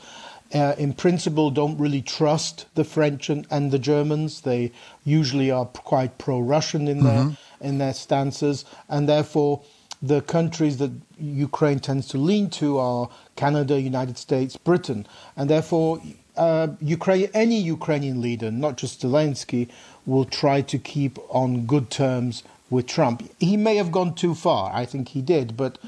uh, 0.54 0.74
in 0.78 0.92
principle, 0.92 1.50
don't 1.50 1.78
really 1.78 2.02
trust 2.02 2.66
the 2.74 2.84
French 2.84 3.30
and, 3.30 3.46
and 3.50 3.70
the 3.70 3.78
Germans. 3.78 4.42
They 4.42 4.72
usually 5.04 5.50
are 5.50 5.64
quite 5.64 6.18
pro-Russian 6.18 6.88
in 6.88 7.04
their 7.04 7.36
in 7.60 7.78
their 7.78 7.94
stances, 7.94 8.64
and 8.88 9.08
therefore 9.08 9.62
the 10.02 10.20
countries 10.20 10.78
that 10.78 10.90
Ukraine 11.18 11.78
tends 11.78 12.08
to 12.08 12.18
lean 12.18 12.50
to 12.50 12.78
are 12.78 13.08
Canada, 13.36 13.80
United 13.80 14.18
States, 14.18 14.56
Britain, 14.56 15.06
and 15.36 15.48
therefore 15.48 16.02
uh, 16.36 16.68
Ukraine, 16.80 17.28
any 17.34 17.58
Ukrainian 17.60 18.20
leader, 18.20 18.50
not 18.50 18.76
just 18.76 19.02
Zelensky, 19.02 19.68
will 20.06 20.24
try 20.24 20.60
to 20.62 20.78
keep 20.78 21.18
on 21.28 21.66
good 21.66 21.88
terms 21.90 22.42
with 22.68 22.86
Trump. 22.86 23.22
He 23.38 23.56
may 23.56 23.76
have 23.76 23.92
gone 23.92 24.14
too 24.14 24.34
far. 24.34 24.72
I 24.74 24.86
think 24.86 25.10
he 25.10 25.22
did, 25.22 25.56
but 25.56 25.78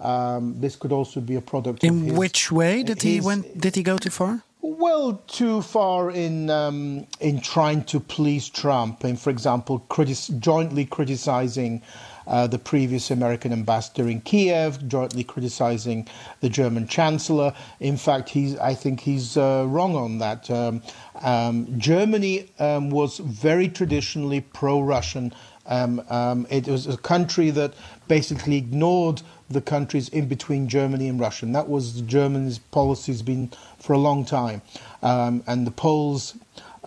um, 0.00 0.60
this 0.60 0.76
could 0.76 0.92
also 0.92 1.20
be 1.20 1.36
a 1.36 1.40
product. 1.40 1.82
of 1.82 1.88
In 1.88 2.04
his- 2.04 2.18
which 2.18 2.52
way 2.52 2.82
did 2.82 3.02
he 3.02 3.20
went? 3.20 3.58
Did 3.60 3.76
he 3.76 3.82
go 3.82 3.98
too 3.98 4.10
far? 4.10 4.42
well, 4.66 5.22
too 5.26 5.60
far 5.60 6.10
in 6.10 6.48
um, 6.50 7.06
in 7.20 7.40
trying 7.40 7.84
to 7.84 8.00
please 8.00 8.48
Trump, 8.48 9.04
and 9.04 9.20
for 9.20 9.30
example, 9.30 9.84
critis- 9.90 10.36
jointly 10.40 10.86
criticizing 10.86 11.82
uh, 12.26 12.46
the 12.46 12.58
previous 12.58 13.10
American 13.10 13.52
ambassador 13.52 14.08
in 14.08 14.20
Kiev, 14.22 14.88
jointly 14.88 15.22
criticizing 15.22 16.08
the 16.40 16.48
German 16.48 16.88
chancellor. 16.88 17.52
In 17.80 17.96
fact, 17.96 18.30
he's 18.30 18.56
I 18.58 18.74
think 18.74 19.00
he's 19.00 19.36
uh, 19.36 19.66
wrong 19.68 19.94
on 19.96 20.18
that. 20.18 20.50
Um, 20.50 20.82
um, 21.22 21.78
Germany 21.78 22.50
um, 22.58 22.90
was 22.90 23.18
very 23.18 23.68
traditionally 23.68 24.40
pro-Russian. 24.40 25.32
Um, 25.66 26.02
um, 26.10 26.46
it 26.50 26.66
was 26.68 26.86
a 26.86 26.96
country 26.96 27.50
that 27.50 27.72
basically 28.08 28.56
ignored 28.56 29.22
the 29.50 29.60
countries 29.60 30.08
in 30.08 30.26
between 30.26 30.68
Germany 30.68 31.08
and 31.08 31.20
Russia. 31.20 31.46
And 31.46 31.54
that 31.54 31.68
was 31.68 32.00
Germany's 32.02 32.58
policy 32.58 33.12
has 33.12 33.22
been 33.22 33.50
for 33.78 33.92
a 33.92 33.98
long 33.98 34.24
time. 34.24 34.62
Um, 35.02 35.42
and 35.46 35.66
the 35.66 35.70
Poles, 35.70 36.34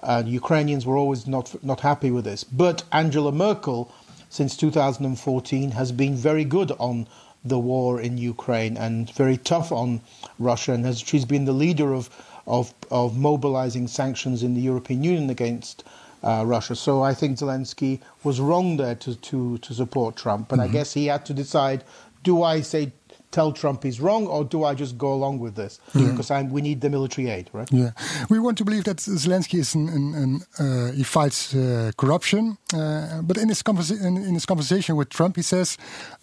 uh, 0.01 0.23
Ukrainians 0.25 0.85
were 0.85 0.97
always 0.97 1.27
not 1.27 1.63
not 1.63 1.81
happy 1.81 2.11
with 2.11 2.25
this. 2.25 2.43
But 2.43 2.83
Angela 2.91 3.31
Merkel, 3.31 3.91
since 4.29 4.57
2014, 4.57 5.71
has 5.71 5.91
been 5.91 6.15
very 6.15 6.45
good 6.45 6.71
on 6.79 7.07
the 7.45 7.59
war 7.59 8.01
in 8.01 8.17
Ukraine 8.17 8.77
and 8.77 9.09
very 9.11 9.37
tough 9.37 9.71
on 9.71 10.01
Russia. 10.39 10.73
And 10.73 10.85
has, 10.85 10.99
she's 10.99 11.25
been 11.25 11.45
the 11.45 11.53
leader 11.53 11.93
of, 11.93 12.09
of, 12.45 12.73
of 12.91 13.17
mobilizing 13.17 13.87
sanctions 13.87 14.43
in 14.43 14.53
the 14.53 14.61
European 14.61 15.03
Union 15.03 15.29
against 15.29 15.83
uh, 16.23 16.43
Russia. 16.45 16.75
So 16.75 17.03
I 17.03 17.13
think 17.13 17.37
Zelensky 17.37 18.01
was 18.23 18.39
wrong 18.39 18.77
there 18.77 18.95
to, 18.95 19.15
to, 19.15 19.57
to 19.59 19.73
support 19.73 20.15
Trump. 20.15 20.49
But 20.49 20.59
I 20.59 20.67
guess 20.67 20.93
he 20.93 21.05
had 21.07 21.25
to 21.27 21.33
decide 21.33 21.83
do 22.23 22.43
I 22.43 22.61
say 22.61 22.91
tell 23.31 23.51
Trump 23.51 23.83
he's 23.83 23.99
wrong 23.99 24.25
or 24.27 24.43
do 24.43 24.63
I 24.63 24.73
just 24.73 24.97
go 24.97 25.13
along 25.13 25.39
with 25.39 25.55
this? 25.55 25.79
Because 25.93 26.31
I'm, 26.31 26.49
we 26.49 26.61
need 26.61 26.81
the 26.81 26.89
military 26.89 27.29
aid, 27.29 27.49
right? 27.53 27.69
Yeah, 27.71 27.91
we 28.29 28.39
want 28.39 28.57
to 28.57 28.65
believe 28.65 28.85
that 28.85 28.97
Zelensky 28.97 29.59
is 29.59 29.75
an, 29.75 29.89
an, 29.89 30.05
an 30.15 30.31
uh, 30.59 30.91
he 30.93 31.03
fights 31.03 31.53
uh, 31.53 31.91
corruption, 31.97 32.57
uh, 32.73 33.21
but 33.21 33.37
in 33.37 33.49
his 33.49 33.61
in, 33.91 34.17
in 34.17 34.33
his 34.33 34.45
conversation 34.45 34.95
with 34.95 35.09
Trump, 35.09 35.35
he 35.35 35.41
says, 35.41 35.77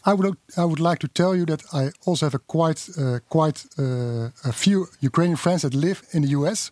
"I 0.05 0.15
would 0.15 0.37
I 0.57 0.65
would 0.65 0.81
like 0.81 0.99
to 1.01 1.09
tell 1.09 1.35
you 1.37 1.45
that 1.47 1.63
I 1.73 1.91
also 2.07 2.27
have 2.27 2.35
a 2.35 2.39
quite 2.39 2.89
uh, 2.99 3.19
quite 3.29 3.65
uh, 3.79 4.31
a 4.45 4.53
few 4.53 4.89
Ukrainian 5.01 5.37
friends 5.37 5.63
that 5.63 5.75
live 5.75 6.03
in 6.13 6.23
the 6.23 6.31
U.S. 6.39 6.71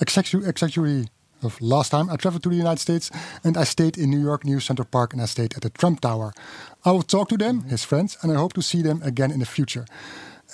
Exactly, 0.00 0.40
exactly 0.46 1.06
of 1.44 1.60
last 1.60 1.90
time 1.90 2.08
I 2.10 2.16
traveled 2.16 2.42
to 2.42 2.48
the 2.48 2.56
United 2.56 2.80
States 2.80 3.10
and 3.42 3.56
I 3.56 3.64
stayed 3.64 3.98
in 3.98 4.10
New 4.10 4.20
York 4.20 4.44
New 4.44 4.60
Central 4.60 4.88
Park 4.90 5.12
and 5.12 5.22
I 5.22 5.26
stayed 5.26 5.54
at 5.54 5.62
the 5.62 5.70
Trump 5.70 6.00
Tower. 6.00 6.32
I 6.84 6.90
will 6.90 7.02
talk 7.02 7.28
to 7.28 7.36
them, 7.36 7.64
his 7.64 7.84
friends, 7.84 8.18
and 8.22 8.32
I 8.32 8.36
hope 8.36 8.52
to 8.54 8.62
see 8.62 8.82
them 8.82 9.02
again 9.02 9.30
in 9.30 9.40
the 9.40 9.46
future." 9.46 9.86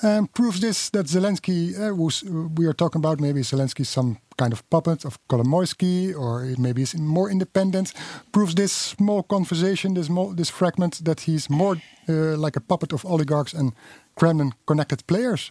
um, 0.03 0.27
proves 0.29 0.61
this 0.61 0.91
that 0.91 1.07
Zelensky, 1.07 1.79
uh, 1.79 1.95
who's, 1.95 2.23
we 2.57 2.67
are 2.67 2.73
talking 2.73 3.01
about 3.01 3.21
maybe 3.21 3.41
Zelensky 3.41 3.85
some 3.85 4.19
kind 4.37 4.53
of 4.53 4.69
puppet 4.71 5.05
of 5.05 5.19
Kolomoisky, 5.29 6.15
or 6.15 6.55
maybe 6.59 6.83
is 6.83 6.95
more 6.97 7.31
independent. 7.31 7.93
Proves 8.33 8.55
this 8.55 8.73
small 8.73 9.23
conversation, 9.23 9.95
this 9.95 10.09
mo- 10.09 10.33
this 10.35 10.51
fragment, 10.51 11.05
that 11.05 11.21
he's 11.21 11.51
more 11.51 11.77
uh, 12.09 12.37
like 12.37 12.57
a 12.57 12.61
puppet 12.61 12.93
of 12.93 13.05
oligarchs 13.05 13.55
and 13.55 13.73
Kremlin-connected 14.17 15.07
players. 15.07 15.51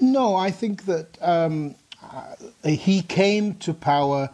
No, 0.00 0.36
I 0.36 0.52
think 0.52 0.84
that 0.84 1.18
um, 1.20 1.70
uh, 1.70 1.87
he 2.64 3.02
came 3.02 3.54
to 3.56 3.74
power, 3.74 4.30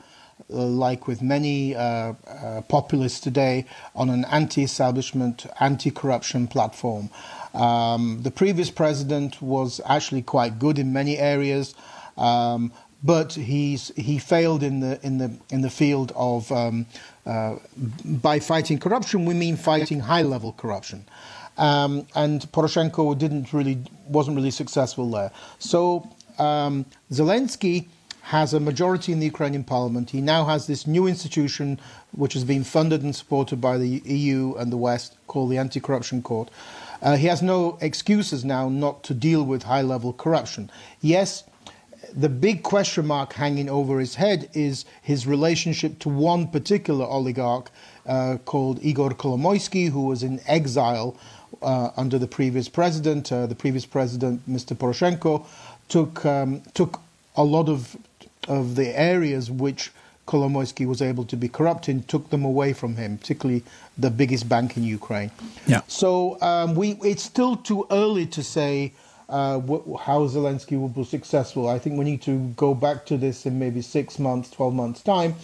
uh, 0.52 0.54
like 0.54 1.06
with 1.06 1.22
many 1.22 1.74
uh, 1.74 1.80
uh, 2.26 2.62
populists 2.68 3.20
today, 3.20 3.66
on 3.94 4.10
an 4.10 4.24
anti-establishment, 4.26 5.46
anti-corruption 5.60 6.46
platform. 6.48 7.10
Um, 7.54 8.22
the 8.22 8.30
previous 8.30 8.70
president 8.70 9.40
was 9.40 9.80
actually 9.86 10.22
quite 10.22 10.58
good 10.58 10.78
in 10.78 10.92
many 10.92 11.18
areas, 11.18 11.74
um, 12.16 12.72
but 13.02 13.34
he's 13.34 13.92
he 13.96 14.18
failed 14.18 14.62
in 14.62 14.80
the 14.80 14.98
in 15.06 15.18
the 15.18 15.30
in 15.50 15.60
the 15.60 15.70
field 15.70 16.12
of 16.16 16.50
um, 16.50 16.86
uh, 17.26 17.56
by 18.04 18.40
fighting 18.40 18.78
corruption. 18.78 19.24
We 19.24 19.34
mean 19.34 19.56
fighting 19.56 20.00
high-level 20.00 20.54
corruption. 20.54 21.04
Um, 21.56 22.06
and 22.16 22.40
Poroshenko 22.50 23.16
didn't 23.16 23.52
really 23.52 23.78
wasn't 24.08 24.36
really 24.36 24.50
successful 24.50 25.10
there. 25.10 25.30
So 25.58 26.10
um, 26.38 26.86
Zelensky 27.10 27.88
has 28.22 28.54
a 28.54 28.60
majority 28.60 29.12
in 29.12 29.20
the 29.20 29.26
Ukrainian 29.26 29.64
parliament. 29.64 30.10
He 30.10 30.22
now 30.22 30.46
has 30.46 30.66
this 30.66 30.86
new 30.86 31.06
institution, 31.06 31.78
which 32.12 32.32
has 32.32 32.42
been 32.42 32.64
funded 32.64 33.02
and 33.02 33.14
supported 33.14 33.60
by 33.60 33.76
the 33.76 34.00
EU 34.04 34.54
and 34.54 34.72
the 34.72 34.78
West, 34.78 35.16
called 35.26 35.50
the 35.50 35.58
Anti-Corruption 35.58 36.22
Court. 36.22 36.48
Uh, 37.02 37.16
he 37.16 37.26
has 37.26 37.42
no 37.42 37.76
excuses 37.82 38.42
now 38.42 38.70
not 38.70 39.02
to 39.04 39.12
deal 39.12 39.42
with 39.42 39.64
high-level 39.64 40.14
corruption. 40.14 40.70
Yes, 41.02 41.44
the 42.16 42.30
big 42.30 42.62
question 42.62 43.06
mark 43.06 43.34
hanging 43.34 43.68
over 43.68 44.00
his 44.00 44.14
head 44.14 44.48
is 44.54 44.86
his 45.02 45.26
relationship 45.26 45.98
to 45.98 46.08
one 46.08 46.46
particular 46.46 47.04
oligarch 47.04 47.70
uh, 48.06 48.38
called 48.46 48.78
Igor 48.82 49.10
Kolomoisky, 49.10 49.90
who 49.90 50.06
was 50.06 50.22
in 50.22 50.40
exile 50.46 51.16
uh, 51.62 51.90
under 51.96 52.18
the 52.18 52.26
previous 52.26 52.68
president. 52.68 53.32
Uh, 53.32 53.46
the 53.46 53.54
previous 53.54 53.86
president, 53.86 54.48
Mr. 54.48 54.76
Poroshenko, 54.76 55.44
took 55.88 56.24
um, 56.24 56.60
took 56.74 57.00
a 57.36 57.44
lot 57.44 57.68
of 57.68 57.96
of 58.48 58.76
the 58.76 58.98
areas 58.98 59.50
which 59.50 59.90
Kolomoisky 60.26 60.86
was 60.86 61.02
able 61.02 61.24
to 61.24 61.36
be 61.36 61.48
corrupt 61.48 61.88
in, 61.88 62.02
took 62.04 62.30
them 62.30 62.44
away 62.44 62.72
from 62.72 62.96
him, 62.96 63.18
particularly 63.18 63.62
the 63.98 64.10
biggest 64.10 64.48
bank 64.48 64.76
in 64.76 64.82
Ukraine. 64.82 65.30
Yeah. 65.66 65.82
So 65.86 66.40
um, 66.40 66.74
we 66.74 66.92
it's 67.02 67.22
still 67.22 67.56
too 67.56 67.86
early 67.90 68.26
to 68.26 68.42
say 68.42 68.92
uh, 69.28 69.60
wh- 69.60 70.00
how 70.00 70.20
Zelensky 70.26 70.78
will 70.80 70.88
be 70.88 71.04
successful. 71.04 71.68
I 71.68 71.78
think 71.78 71.98
we 71.98 72.04
need 72.04 72.22
to 72.22 72.38
go 72.56 72.74
back 72.74 73.04
to 73.06 73.16
this 73.16 73.46
in 73.46 73.58
maybe 73.58 73.82
six 73.82 74.18
months, 74.18 74.50
12 74.50 74.74
months' 74.74 75.02
time. 75.02 75.34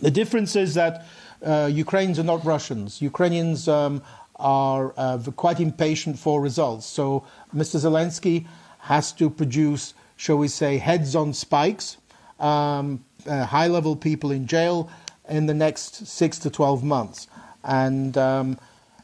The 0.00 0.10
difference 0.10 0.56
is 0.56 0.74
that 0.74 1.06
uh, 1.44 1.70
Ukrainians 1.72 2.18
are 2.18 2.24
not 2.24 2.44
Russians. 2.44 3.00
Ukrainians 3.00 3.68
um, 3.68 4.02
are 4.36 4.92
uh, 4.96 5.18
quite 5.36 5.60
impatient 5.60 6.18
for 6.18 6.40
results. 6.40 6.86
So 6.86 7.24
Mr. 7.54 7.78
Zelensky 7.78 8.46
has 8.84 9.12
to 9.12 9.30
produce, 9.30 9.94
shall 10.16 10.36
we 10.36 10.48
say, 10.48 10.78
heads 10.78 11.16
on 11.16 11.32
spikes, 11.32 11.96
um, 12.38 13.02
uh, 13.26 13.44
high 13.46 13.66
level 13.66 13.96
people 13.96 14.30
in 14.30 14.46
jail 14.46 14.90
in 15.28 15.46
the 15.46 15.54
next 15.54 16.06
six 16.06 16.38
to 16.38 16.50
12 16.50 16.84
months. 16.84 17.26
And 17.64 18.16
um, 18.18 18.58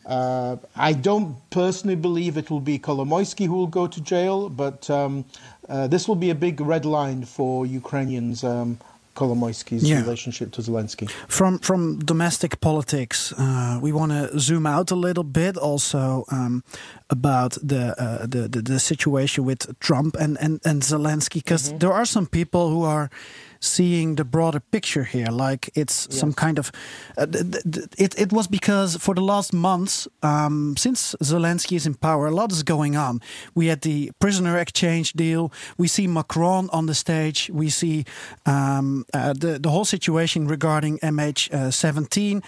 uh, 0.05 0.57
I 0.77 0.93
don't 0.93 1.37
personally 1.49 1.97
believe 1.97 2.37
it 2.37 2.51
will 2.51 2.61
be 2.61 2.79
Kolomoisky 2.79 3.47
who 3.47 3.55
will 3.55 3.67
go 3.67 3.87
to 3.87 4.01
jail, 4.03 4.51
but 4.51 4.91
um, 4.91 5.25
uh, 5.69 5.87
this 5.87 6.07
will 6.07 6.17
be 6.17 6.29
a 6.29 6.35
big 6.35 6.61
red 6.61 6.85
line 6.85 7.25
for 7.25 7.65
Ukrainians. 7.65 8.45
Um, 8.45 8.79
Kolomoisky's 9.21 9.83
Yeah. 9.83 10.01
relationship 10.05 10.51
to 10.53 10.63
Zelensky. 10.63 11.07
From 11.29 11.59
from 11.59 11.99
domestic 12.05 12.53
politics, 12.61 13.33
uh, 13.39 13.79
we 13.85 13.93
want 13.93 14.13
to 14.13 14.39
zoom 14.39 14.67
out 14.67 14.91
a 14.91 14.97
little 15.07 15.25
bit, 15.25 15.57
also 15.57 16.25
um, 16.33 16.63
about 17.09 17.53
the, 17.69 17.83
uh, 18.05 18.27
the 18.33 18.49
the 18.49 18.63
the 18.63 18.79
situation 18.79 19.45
with 19.47 19.61
Trump 19.79 20.17
and 20.21 20.39
and 20.41 20.61
and 20.65 20.83
Zelensky, 20.83 21.35
because 21.45 21.73
there 21.79 21.93
are 21.93 22.07
some 22.07 22.27
people 22.27 22.61
who 22.71 22.83
are 22.87 23.09
seeing 23.61 24.17
the 24.17 24.25
broader 24.25 24.61
picture 24.61 25.05
here, 25.05 25.27
like 25.27 25.71
it's 25.75 26.09
some 26.17 26.33
kind 26.33 26.59
of. 26.59 26.73
Uh, 27.17 27.27
it 27.99 28.19
it 28.19 28.33
was 28.33 28.49
because 28.49 28.97
for 28.97 29.15
the 29.15 29.21
last 29.21 29.53
months, 29.53 30.09
um, 30.23 30.77
since 30.77 31.15
Zelensky 31.23 31.77
is 31.77 31.87
in 31.87 31.95
power, 31.95 32.27
a 32.27 32.31
lot 32.31 32.53
is 32.53 32.63
going 32.63 32.97
on. 32.97 33.21
We 33.55 33.67
had 33.67 33.83
the 33.83 34.11
prisoner 34.19 34.59
exchange 34.59 35.13
deal. 35.13 35.53
We 35.77 35.89
see 35.89 36.07
Macron 36.07 36.71
on 36.71 36.87
the 36.87 36.95
stage. 36.95 37.51
We 37.53 37.71
see 37.71 38.05
um, 38.47 39.05
uh, 39.15 39.35
the 39.35 39.59
the 39.59 39.71
whole 39.71 39.85
situation 39.85 40.49
regarding 40.49 40.99
MH17. 40.99 42.43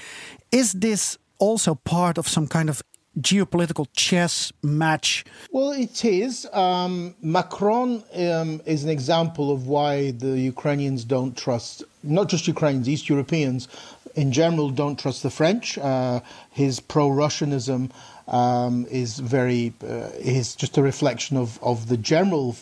Is 0.50 0.72
this 0.72 1.18
also 1.38 1.74
part 1.74 2.18
of 2.18 2.28
some 2.28 2.46
kind 2.46 2.70
of 2.70 2.82
geopolitical 3.20 3.86
chess 3.94 4.52
match? 4.62 5.24
Well, 5.50 5.72
it 5.72 6.04
is. 6.04 6.46
Um, 6.52 7.14
Macron 7.20 8.02
um, 8.14 8.60
is 8.64 8.84
an 8.84 8.90
example 8.90 9.50
of 9.50 9.66
why 9.66 10.12
the 10.12 10.38
Ukrainians 10.38 11.04
don't 11.04 11.36
trust, 11.36 11.84
not 12.02 12.28
just 12.28 12.48
Ukrainians, 12.48 12.88
East 12.88 13.08
Europeans 13.08 13.68
in 14.14 14.32
general 14.32 14.70
don't 14.70 14.98
trust 14.98 15.22
the 15.22 15.30
French. 15.30 15.78
Uh, 15.78 16.20
his 16.50 16.80
pro 16.80 17.08
Russianism 17.08 17.90
um, 18.28 18.86
is 18.90 19.18
very, 19.18 19.72
uh, 19.82 20.10
is 20.18 20.54
just 20.54 20.76
a 20.78 20.82
reflection 20.82 21.36
of, 21.36 21.58
of 21.62 21.88
the 21.88 21.96
general, 21.96 22.56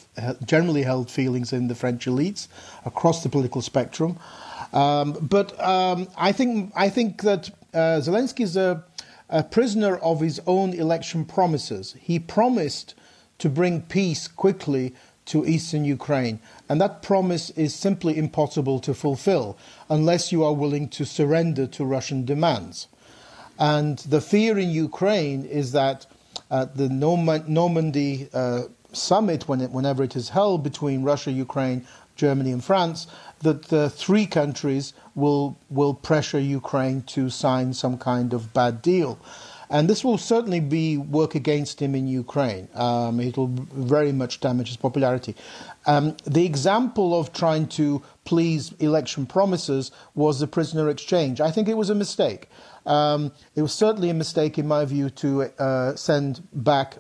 generally 0.45 0.83
held 0.83 1.11
feelings 1.11 1.53
in 1.53 1.69
the 1.69 1.75
French 1.75 2.07
elites 2.07 2.49
across 2.85 3.23
the 3.23 3.29
political 3.29 3.63
spectrum. 3.63 4.19
Um, 4.73 5.17
but 5.21 5.59
um, 5.61 6.09
I 6.17 6.31
think 6.33 6.73
I 6.77 6.91
think 6.91 7.23
that 7.23 7.51
uh, 7.75 8.01
Zelensky 8.01 8.41
is 8.41 8.57
a, 8.57 8.85
a 9.31 9.43
prisoner 9.43 9.97
of 9.97 10.21
his 10.21 10.41
own 10.47 10.73
election 10.75 11.25
promises. 11.25 11.97
He 12.01 12.19
promised 12.19 12.95
to 13.39 13.49
bring 13.49 13.83
peace 13.83 14.29
quickly 14.29 14.95
to 15.27 15.47
eastern 15.47 15.85
Ukraine, 15.85 16.41
and 16.69 16.81
that 16.81 17.03
promise 17.03 17.51
is 17.51 17.75
simply 17.75 18.19
impossible 18.19 18.81
to 18.81 18.93
fulfill 18.93 19.57
unless 19.89 20.33
you 20.33 20.45
are 20.45 20.53
willing 20.53 20.89
to 20.89 21.07
surrender 21.07 21.67
to 21.69 21.85
Russian 21.85 22.25
demands. 22.25 22.89
And 23.59 23.99
the 23.99 24.21
fear 24.21 24.59
in 24.59 24.71
Ukraine 24.71 25.45
is 25.45 25.73
that 25.73 26.07
at 26.51 26.77
the 26.77 26.89
Normandy 26.89 28.29
uh, 28.35 28.63
summit, 28.93 29.47
when 29.47 29.61
it, 29.61 29.71
whenever 29.71 30.03
it 30.03 30.17
is 30.17 30.31
held 30.31 30.65
between 30.65 31.05
Russia, 31.05 31.31
Ukraine, 31.31 31.87
Germany, 32.17 32.51
and 32.51 32.65
France, 32.65 33.07
that 33.41 33.69
the 33.69 33.91
three 33.91 34.27
countries 34.27 34.93
will 35.15 35.59
will 35.69 35.95
pressure 35.95 36.39
Ukraine 36.39 37.03
to 37.03 37.31
sign 37.31 37.73
some 37.75 37.99
kind 37.99 38.33
of 38.33 38.53
bad 38.53 38.83
deal. 38.83 39.19
And 39.73 39.89
this 39.89 40.05
will 40.05 40.19
certainly 40.19 40.59
be 40.59 40.97
work 40.97 41.37
against 41.37 41.81
him 41.81 41.95
in 41.95 42.09
Ukraine. 42.09 42.69
Um, 42.75 43.21
it 43.21 43.37
will 43.37 43.47
very 43.47 44.11
much 44.11 44.41
damage 44.41 44.67
his 44.67 44.77
popularity. 44.77 45.37
Um, 45.87 46.17
the 46.25 46.45
example 46.45 47.19
of 47.19 47.33
trying 47.33 47.69
to 47.79 48.03
please 48.25 48.73
election 48.81 49.27
promises 49.27 49.93
was 50.17 50.41
the 50.41 50.49
prisoner 50.49 50.89
exchange. 50.89 51.41
I 51.41 51.53
think 51.53 51.69
it 51.69 51.77
was 51.77 51.89
a 51.89 51.95
mistake. 51.95 52.49
Um, 52.85 53.31
it 53.55 53.63
was 53.63 53.73
certainly 53.73 54.11
a 54.11 54.15
mistake, 54.15 54.59
in 54.59 54.67
my 54.67 54.85
view, 54.85 55.09
to 55.11 55.43
uh, 55.43 55.95
send 55.95 56.43
back 56.53 56.99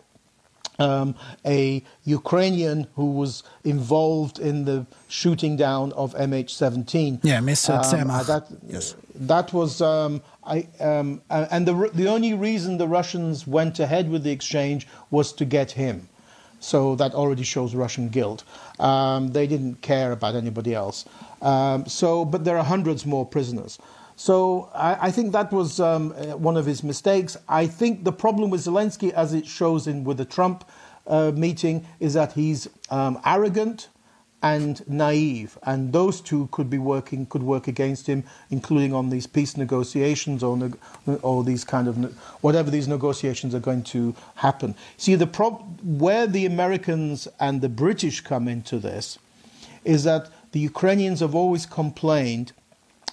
um, 0.81 1.15
a 1.45 1.83
Ukrainian 2.05 2.87
who 2.97 3.13
was 3.13 3.43
involved 3.65 4.39
in 4.39 4.65
the 4.65 4.87
shooting 5.09 5.57
down 5.57 5.93
of 5.93 6.15
MH17. 6.15 7.21
Yeah, 7.23 7.39
Mr. 7.41 7.71
Um, 7.93 8.09
that, 8.27 8.47
Yes. 8.67 8.95
that 9.15 9.53
was, 9.53 9.81
um, 9.83 10.23
I, 10.45 10.67
um, 10.81 11.21
and 11.31 11.67
the, 11.67 11.91
the 11.95 12.09
only 12.09 12.35
reason 12.35 12.79
the 12.79 12.89
Russians 12.89 13.47
went 13.47 13.79
ahead 13.79 14.11
with 14.11 14.23
the 14.25 14.31
exchange 14.31 14.87
was 15.11 15.33
to 15.35 15.45
get 15.45 15.73
him. 15.73 16.09
So 16.63 16.95
that 16.97 17.15
already 17.15 17.43
shows 17.43 17.75
Russian 17.75 18.09
guilt. 18.11 18.45
Um, 18.79 19.29
they 19.29 19.47
didn't 19.47 19.81
care 19.81 20.13
about 20.13 20.35
anybody 20.35 20.75
else. 20.75 21.07
Um, 21.41 21.87
so, 21.87 22.25
but 22.25 22.45
there 22.45 22.59
are 22.59 22.65
hundreds 22.65 23.07
more 23.07 23.25
prisoners. 23.25 23.79
So 24.21 24.69
I, 24.75 25.07
I 25.07 25.11
think 25.11 25.33
that 25.33 25.51
was 25.51 25.81
um, 25.81 26.13
uh, 26.13 26.37
one 26.37 26.59
of 26.59 26.67
his 26.67 26.85
mistakes. 26.85 27.39
I 27.49 27.67
think 27.67 28.05
the 28.05 28.13
problem 28.13 28.51
with 28.51 28.61
Zelensky, 28.61 29.13
as 29.13 29.33
it 29.33 29.47
shows 29.47 29.87
in 29.87 30.05
with 30.05 30.19
the 30.19 30.27
Trump 30.27 30.69
uh, 31.07 31.33
meeting, 31.35 31.87
is 32.01 32.13
that 32.13 32.35
he's 32.35 32.69
um, 32.91 33.19
arrogant 33.25 33.89
and 34.43 34.87
naive, 34.87 35.57
and 35.63 35.95
those 35.95 36.21
two 36.21 36.51
could 36.53 36.69
be 36.69 36.77
working 36.77 37.25
could 37.25 37.43
work 37.43 37.67
against 37.67 38.07
him, 38.09 38.25
including 38.51 38.93
on 38.93 39.09
these 39.09 39.27
peace 39.27 39.57
negotiations 39.57 40.43
or 40.43 40.55
neg- 40.55 40.79
or 41.23 41.43
these 41.43 41.65
kind 41.65 41.89
of 41.89 41.97
ne- 41.97 42.15
whatever 42.43 42.71
these 42.71 42.89
negotiations 42.89 43.55
are 43.55 43.61
going 43.61 43.83
to 43.85 44.15
happen. 44.35 44.75
See 44.99 45.15
the 45.15 45.27
prob- 45.27 45.81
where 45.83 46.27
the 46.27 46.45
Americans 46.45 47.27
and 47.39 47.63
the 47.63 47.71
British 47.71 48.21
come 48.21 48.49
into 48.49 48.79
this 48.79 49.19
is 49.83 50.05
that 50.05 50.29
the 50.53 50.61
Ukrainians 50.61 51.21
have 51.21 51.35
always 51.35 51.65
complained 51.65 52.53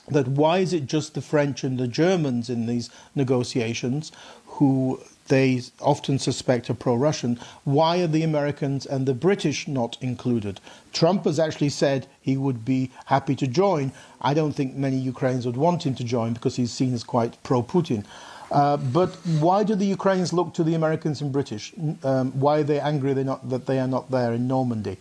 that 0.10 0.28
why 0.28 0.60
is 0.60 0.74
it 0.74 0.86
just 0.86 1.14
the 1.14 1.22
French 1.22 1.64
and 1.64 1.78
the 1.78 1.88
Germans 1.88 2.50
in 2.50 2.66
these 2.66 2.90
negotiations 3.16 4.12
who 4.46 5.02
they 5.28 5.62
often 5.82 6.18
suspect 6.18 6.70
are 6.70 6.74
pro 6.74 6.96
Russian? 6.96 7.40
Why 7.64 7.98
are 8.00 8.08
the 8.08 8.24
Americans 8.24 8.86
and 8.86 9.06
the 9.06 9.14
British 9.14 9.68
not 9.68 9.98
included? 10.02 10.60
Trump 10.94 11.26
has 11.26 11.40
actually 11.40 11.70
said 11.70 12.08
he 12.22 12.38
would 12.38 12.64
be 12.64 12.92
happy 13.06 13.36
to 13.36 13.48
join. 13.48 13.92
I 14.22 14.34
don't 14.34 14.54
think 14.54 14.76
many 14.76 14.98
Ukrainians 14.98 15.46
would 15.46 15.58
want 15.58 15.86
him 15.86 15.96
to 15.96 16.04
join 16.04 16.34
because 16.34 16.56
he's 16.56 16.72
seen 16.72 16.94
as 16.94 17.04
quite 17.04 17.42
pro 17.44 17.62
Putin. 17.62 18.06
Uh, 18.50 18.78
but 18.78 19.10
why 19.40 19.64
do 19.64 19.76
the 19.76 19.86
Ukrainians 19.86 20.32
look 20.32 20.54
to 20.54 20.64
the 20.64 20.74
Americans 20.74 21.22
and 21.22 21.34
British? 21.34 21.74
Um, 22.04 22.32
why 22.40 22.60
are 22.60 22.64
they 22.64 22.80
angry 22.80 23.14
not, 23.24 23.50
that 23.50 23.66
they 23.66 23.80
are 23.80 23.88
not 23.88 24.10
there 24.10 24.34
in 24.34 24.48
Normandy? 24.48 24.98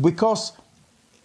Because 0.00 0.52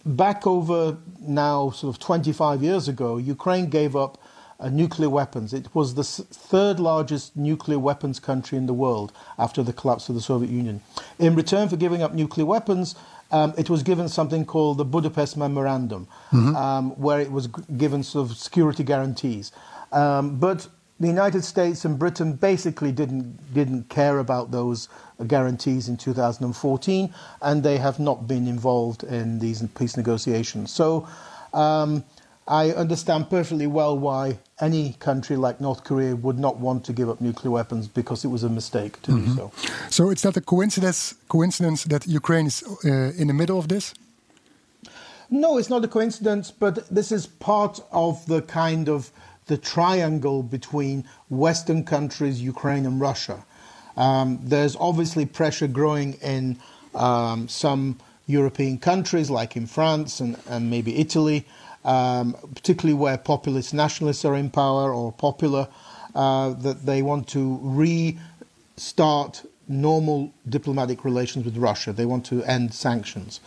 back 0.06 0.46
over 0.46 0.96
now, 1.20 1.70
sort 1.70 1.94
of 1.94 2.00
25 2.00 2.62
years 2.62 2.88
ago, 2.88 3.16
Ukraine 3.16 3.68
gave 3.68 3.96
up 3.96 4.18
uh, 4.58 4.68
nuclear 4.70 5.10
weapons. 5.10 5.52
It 5.52 5.74
was 5.74 5.94
the 5.94 6.04
third 6.04 6.80
largest 6.80 7.36
nuclear 7.36 7.78
weapons 7.78 8.18
country 8.20 8.56
in 8.56 8.66
the 8.66 8.72
world 8.72 9.12
after 9.38 9.62
the 9.62 9.72
collapse 9.72 10.08
of 10.08 10.14
the 10.14 10.20
Soviet 10.20 10.50
Union. 10.50 10.80
In 11.18 11.34
return 11.34 11.68
for 11.68 11.76
giving 11.76 12.02
up 12.02 12.14
nuclear 12.14 12.46
weapons, 12.46 12.94
um, 13.32 13.52
it 13.58 13.68
was 13.68 13.82
given 13.82 14.08
something 14.08 14.44
called 14.46 14.78
the 14.78 14.84
Budapest 14.84 15.36
Memorandum, 15.36 16.06
um, 16.32 16.90
where 16.92 17.20
it 17.20 17.30
was 17.32 17.48
g- 17.48 17.62
given 17.76 18.02
sort 18.04 18.30
of 18.30 18.36
security 18.36 18.84
guarantees. 18.84 19.50
Um, 19.92 20.38
but 20.38 20.68
the 20.98 21.08
United 21.08 21.44
States 21.44 21.84
and 21.84 21.98
Britain 21.98 22.32
basically 22.32 22.92
didn't 22.92 23.52
didn't 23.52 23.88
care 23.88 24.18
about 24.18 24.50
those 24.50 24.88
guarantees 25.26 25.88
in 25.88 25.96
2014, 25.96 27.14
and 27.42 27.62
they 27.62 27.78
have 27.78 27.98
not 27.98 28.26
been 28.26 28.46
involved 28.46 29.04
in 29.04 29.38
these 29.38 29.62
peace 29.78 29.96
negotiations. 29.96 30.70
So. 30.70 31.06
Um, 31.52 32.04
I 32.48 32.70
understand 32.70 33.28
perfectly 33.28 33.66
well 33.66 33.98
why 33.98 34.38
any 34.60 34.92
country 35.00 35.36
like 35.36 35.60
North 35.60 35.82
Korea 35.82 36.14
would 36.14 36.38
not 36.38 36.58
want 36.58 36.84
to 36.84 36.92
give 36.92 37.08
up 37.08 37.20
nuclear 37.20 37.50
weapons 37.50 37.88
because 37.88 38.24
it 38.24 38.28
was 38.28 38.44
a 38.44 38.48
mistake 38.48 39.02
to 39.02 39.12
do 39.12 39.34
so. 39.34 39.52
So 39.90 40.10
it's 40.10 40.22
not 40.22 40.36
a 40.36 40.40
coincidence 40.40 41.14
coincidence 41.28 41.82
that 41.84 42.06
Ukraine 42.06 42.46
is 42.46 42.62
uh, 42.84 43.12
in 43.20 43.26
the 43.26 43.34
middle 43.34 43.58
of 43.58 43.66
this. 43.66 43.94
No, 45.28 45.58
it's 45.58 45.68
not 45.68 45.84
a 45.84 45.88
coincidence, 45.88 46.52
but 46.52 46.88
this 46.88 47.10
is 47.10 47.26
part 47.26 47.80
of 47.90 48.24
the 48.26 48.42
kind 48.42 48.88
of 48.88 49.10
the 49.46 49.56
triangle 49.56 50.42
between 50.42 51.04
Western 51.28 51.84
countries, 51.84 52.42
Ukraine, 52.42 52.86
and 52.86 53.00
Russia. 53.00 53.44
Um, 53.96 54.40
there's 54.42 54.76
obviously 54.76 55.24
pressure 55.24 55.68
growing 55.68 56.14
in 56.14 56.58
um, 56.94 57.48
some 57.48 57.98
European 58.26 58.78
countries, 58.78 59.30
like 59.30 59.56
in 59.56 59.66
France 59.66 60.20
and, 60.20 60.36
and 60.48 60.68
maybe 60.68 60.98
Italy, 60.98 61.46
um, 61.84 62.34
particularly 62.54 62.94
where 62.94 63.16
populist 63.16 63.72
nationalists 63.72 64.24
are 64.24 64.34
in 64.34 64.50
power 64.50 64.92
or 64.92 65.12
popular, 65.12 65.68
uh, 66.14 66.50
that 66.50 66.84
they 66.84 67.02
want 67.02 67.28
to 67.28 67.58
restart 67.62 69.44
normal 69.68 70.32
diplomatic 70.48 71.04
relations 71.04 71.44
with 71.44 71.56
Russia. 71.56 71.92
They 71.92 72.06
want 72.06 72.26
to 72.26 72.42
end 72.44 72.74
sanctions. 72.74 73.40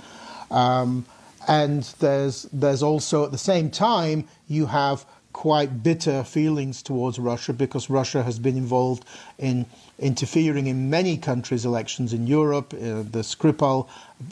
Um, 0.50 1.06
and 1.48 1.84
there's 2.00 2.44
there's 2.54 2.84
also 2.84 3.26
at 3.26 3.32
the 3.32 3.38
same 3.38 3.72
time 3.72 4.28
you 4.48 4.68
have 4.68 5.06
quite 5.34 5.84
bitter 5.84 6.24
feelings 6.24 6.82
towards 6.82 7.20
Russia 7.20 7.54
because 7.54 7.90
Russia 7.90 8.24
has 8.24 8.40
been 8.40 8.58
involved 8.58 9.06
in 9.38 9.66
interfering 10.00 10.68
in 10.68 10.90
many 10.90 11.18
countries' 11.18 11.66
elections 11.66 12.14
in 12.14 12.26
Europe, 12.26 12.74
uh, 12.74 13.04
the 13.04 13.22
Skripal 13.24 13.88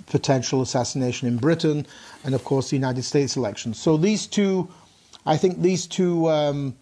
potential 0.08 0.62
assassination 0.62 1.28
in 1.28 1.38
Britain, 1.38 1.86
and 2.24 2.34
of 2.34 2.44
course 2.44 2.70
the 2.70 2.76
United 2.76 3.04
States 3.04 3.38
elections. 3.38 3.80
So 3.80 3.98
these 3.98 4.28
two, 4.28 4.68
I 5.26 5.38
think 5.38 5.62
these 5.62 5.88
two 5.88 6.30
um, 6.30 6.76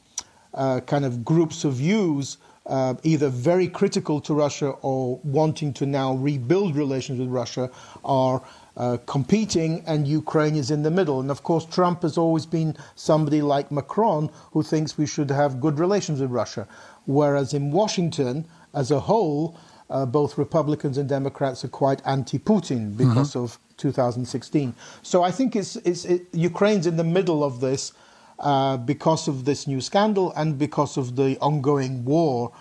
uh, 0.54 0.80
kind 0.82 1.06
of 1.06 1.26
groups 1.26 1.66
of 1.66 1.74
views, 1.74 2.38
uh, 2.66 2.96
either 3.04 3.30
very 3.30 3.68
critical 3.68 4.22
to 4.22 4.34
Russia 4.34 4.70
or 4.82 5.20
wanting 5.24 5.74
to 5.74 5.86
now 5.86 6.16
rebuild 6.16 6.76
relations 6.76 7.20
with 7.20 7.30
Russia, 7.30 7.70
are 8.04 8.42
uh, 8.78 8.98
competing, 9.06 9.84
and 9.88 10.08
Ukraine 10.08 10.56
is 10.56 10.72
in 10.72 10.84
the 10.84 10.92
middle. 10.92 11.20
And 11.20 11.32
of 11.32 11.44
course, 11.44 11.66
Trump 11.66 12.02
has 12.02 12.18
always 12.18 12.46
been 12.46 12.76
somebody 12.96 13.42
like 13.42 13.72
Macron 13.72 14.30
who 14.52 14.64
thinks 14.64 14.98
we 14.98 15.06
should 15.06 15.32
have 15.32 15.62
good 15.62 15.80
relations 15.80 16.20
with 16.20 16.32
Russia. 16.32 16.68
Whereas 17.06 17.54
in 17.54 17.72
Washington, 17.72 18.46
as 18.74 18.92
a 18.92 19.00
whole, 19.00 19.58
uh, 19.90 20.06
both 20.06 20.38
Republicans 20.38 20.98
and 20.98 21.08
Democrats 21.08 21.64
are 21.64 21.70
quite 21.70 22.02
anti-Putin 22.06 22.98
because 22.98 23.32
mm-hmm. 23.32 23.40
of 23.40 23.60
2016. 23.78 24.74
So 25.04 25.24
I 25.24 25.32
think 25.32 25.56
it's, 25.56 25.76
it's 25.78 26.06
it, 26.06 26.28
Ukraine's 26.34 26.88
in 26.88 26.98
the 26.98 27.04
middle 27.04 27.44
of 27.44 27.62
this 27.62 27.94
uh, 28.40 28.78
because 28.78 29.28
of 29.28 29.46
this 29.46 29.68
new 29.68 29.82
scandal 29.82 30.34
and 30.36 30.58
because 30.58 30.98
of 30.98 31.16
the 31.16 31.38
ongoing 31.40 32.04
war. 32.04 32.52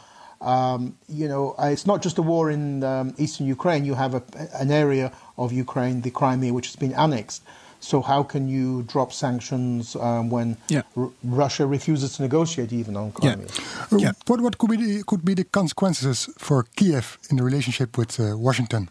Um, 0.41 0.99
you 1.09 1.27
know, 1.27 1.55
uh, 1.59 1.67
it's 1.67 1.87
not 1.87 2.03
just 2.03 2.19
a 2.19 2.23
war 2.23 2.51
in 2.51 2.85
um, 2.85 3.15
eastern 3.17 3.47
Ukraine. 3.47 3.85
You 3.85 3.95
have 3.95 4.15
a, 4.15 4.23
an 4.55 4.71
area 4.71 5.11
of 5.37 5.53
Ukraine, 5.53 6.03
the 6.03 6.11
Crimea, 6.11 6.53
which 6.53 6.67
has 6.67 6.77
been 6.77 6.95
annexed. 6.95 7.43
So 7.81 8.01
how 8.01 8.23
can 8.23 8.49
you 8.49 8.83
drop 8.85 9.13
sanctions 9.13 9.95
um, 9.97 10.31
when 10.31 10.57
yeah. 10.69 10.83
R- 10.97 11.11
Russia 11.23 11.67
refuses 11.67 12.17
to 12.17 12.23
negotiate 12.23 12.73
even 12.73 12.97
on 12.97 13.13
Crimea? 13.13 13.47
Yeah. 13.91 13.99
yeah. 13.99 14.13
What 14.27 14.41
what 14.41 14.57
could 14.57 14.71
be 14.71 14.77
the, 14.77 15.03
could 15.05 15.25
be 15.25 15.35
the 15.35 15.45
consequences 15.45 16.31
for 16.39 16.65
Kiev 16.77 17.19
in 17.31 17.37
the 17.37 17.45
relationship 17.45 17.99
with 17.99 18.19
uh, 18.19 18.39
Washington 18.39 18.91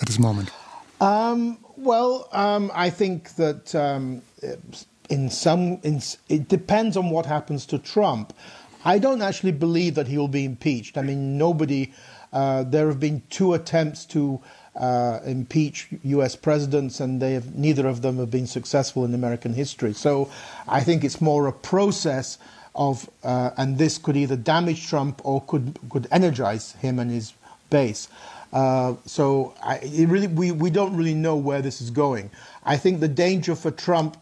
at 0.00 0.06
this 0.06 0.18
moment? 0.18 0.50
Um, 1.00 1.58
well, 1.76 2.28
um, 2.32 2.70
I 2.74 2.90
think 2.90 3.34
that 3.36 3.74
um, 3.74 4.22
in 5.08 5.30
some 5.30 5.80
in, 5.82 6.00
it 6.28 6.48
depends 6.48 6.96
on 6.96 7.10
what 7.10 7.26
happens 7.26 7.66
to 7.66 7.78
Trump. 7.78 8.32
I 8.84 8.98
don't 8.98 9.22
actually 9.22 9.52
believe 9.52 9.94
that 9.96 10.06
he 10.06 10.16
will 10.16 10.28
be 10.28 10.44
impeached. 10.44 10.96
I 10.96 11.02
mean, 11.02 11.38
nobody. 11.38 11.92
Uh, 12.30 12.62
there 12.62 12.88
have 12.88 13.00
been 13.00 13.22
two 13.30 13.54
attempts 13.54 14.04
to 14.04 14.40
uh, 14.78 15.20
impeach 15.24 15.88
U.S. 16.04 16.36
presidents, 16.36 17.00
and 17.00 17.20
they 17.20 17.32
have, 17.32 17.54
neither 17.56 17.86
of 17.86 18.02
them 18.02 18.18
have 18.18 18.30
been 18.30 18.46
successful 18.46 19.04
in 19.04 19.12
American 19.12 19.52
history. 19.52 19.92
So 19.92 20.30
I 20.68 20.80
think 20.80 21.04
it's 21.04 21.20
more 21.20 21.46
a 21.46 21.52
process 21.52 22.38
of, 22.74 23.10
uh, 23.24 23.50
and 23.56 23.76
this 23.76 23.98
could 23.98 24.16
either 24.16 24.36
damage 24.36 24.86
Trump 24.86 25.20
or 25.24 25.42
could 25.42 25.78
could 25.90 26.06
energize 26.12 26.72
him 26.72 26.98
and 26.98 27.10
his 27.10 27.34
base. 27.70 28.08
Uh, 28.52 28.94
so 29.04 29.54
I, 29.62 29.80
really, 30.08 30.28
we, 30.28 30.52
we 30.52 30.70
don't 30.70 30.96
really 30.96 31.14
know 31.14 31.36
where 31.36 31.60
this 31.60 31.82
is 31.82 31.90
going. 31.90 32.30
I 32.64 32.76
think 32.76 33.00
the 33.00 33.08
danger 33.08 33.54
for 33.54 33.70
Trump 33.70 34.16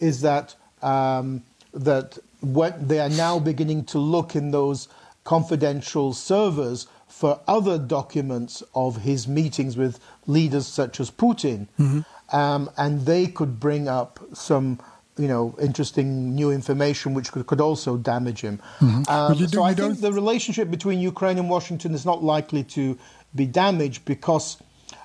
is 0.00 0.22
that 0.22 0.54
um, 0.82 1.42
that 1.74 2.18
what 2.40 2.88
they 2.88 3.00
are 3.00 3.10
now 3.10 3.38
beginning 3.38 3.84
to 3.86 3.98
look 3.98 4.36
in 4.36 4.50
those 4.50 4.88
confidential 5.24 6.12
servers 6.12 6.86
for 7.16 7.40
other 7.48 7.78
documents 7.78 8.62
of 8.74 8.98
his 9.08 9.26
meetings 9.26 9.74
with 9.74 9.98
leaders 10.26 10.66
such 10.66 11.00
as 11.00 11.10
Putin, 11.10 11.66
mm-hmm. 11.80 12.00
um, 12.36 12.68
and 12.76 13.06
they 13.06 13.26
could 13.26 13.58
bring 13.58 13.88
up 13.88 14.20
some. 14.34 14.78
You 15.18 15.28
know, 15.28 15.56
interesting 15.58 16.34
new 16.34 16.50
information 16.50 17.14
which 17.14 17.32
could, 17.32 17.46
could 17.46 17.62
also 17.68 17.96
damage 17.96 18.42
him. 18.42 18.60
Mm-hmm. 18.80 19.10
Um, 19.10 19.48
so 19.48 19.62
I 19.62 19.72
think 19.72 20.02
the 20.02 20.12
relationship 20.12 20.70
between 20.70 20.98
Ukraine 21.00 21.38
and 21.38 21.48
Washington 21.48 21.94
is 21.94 22.04
not 22.04 22.22
likely 22.22 22.62
to 22.76 22.98
be 23.34 23.46
damaged 23.46 24.04
because 24.04 24.58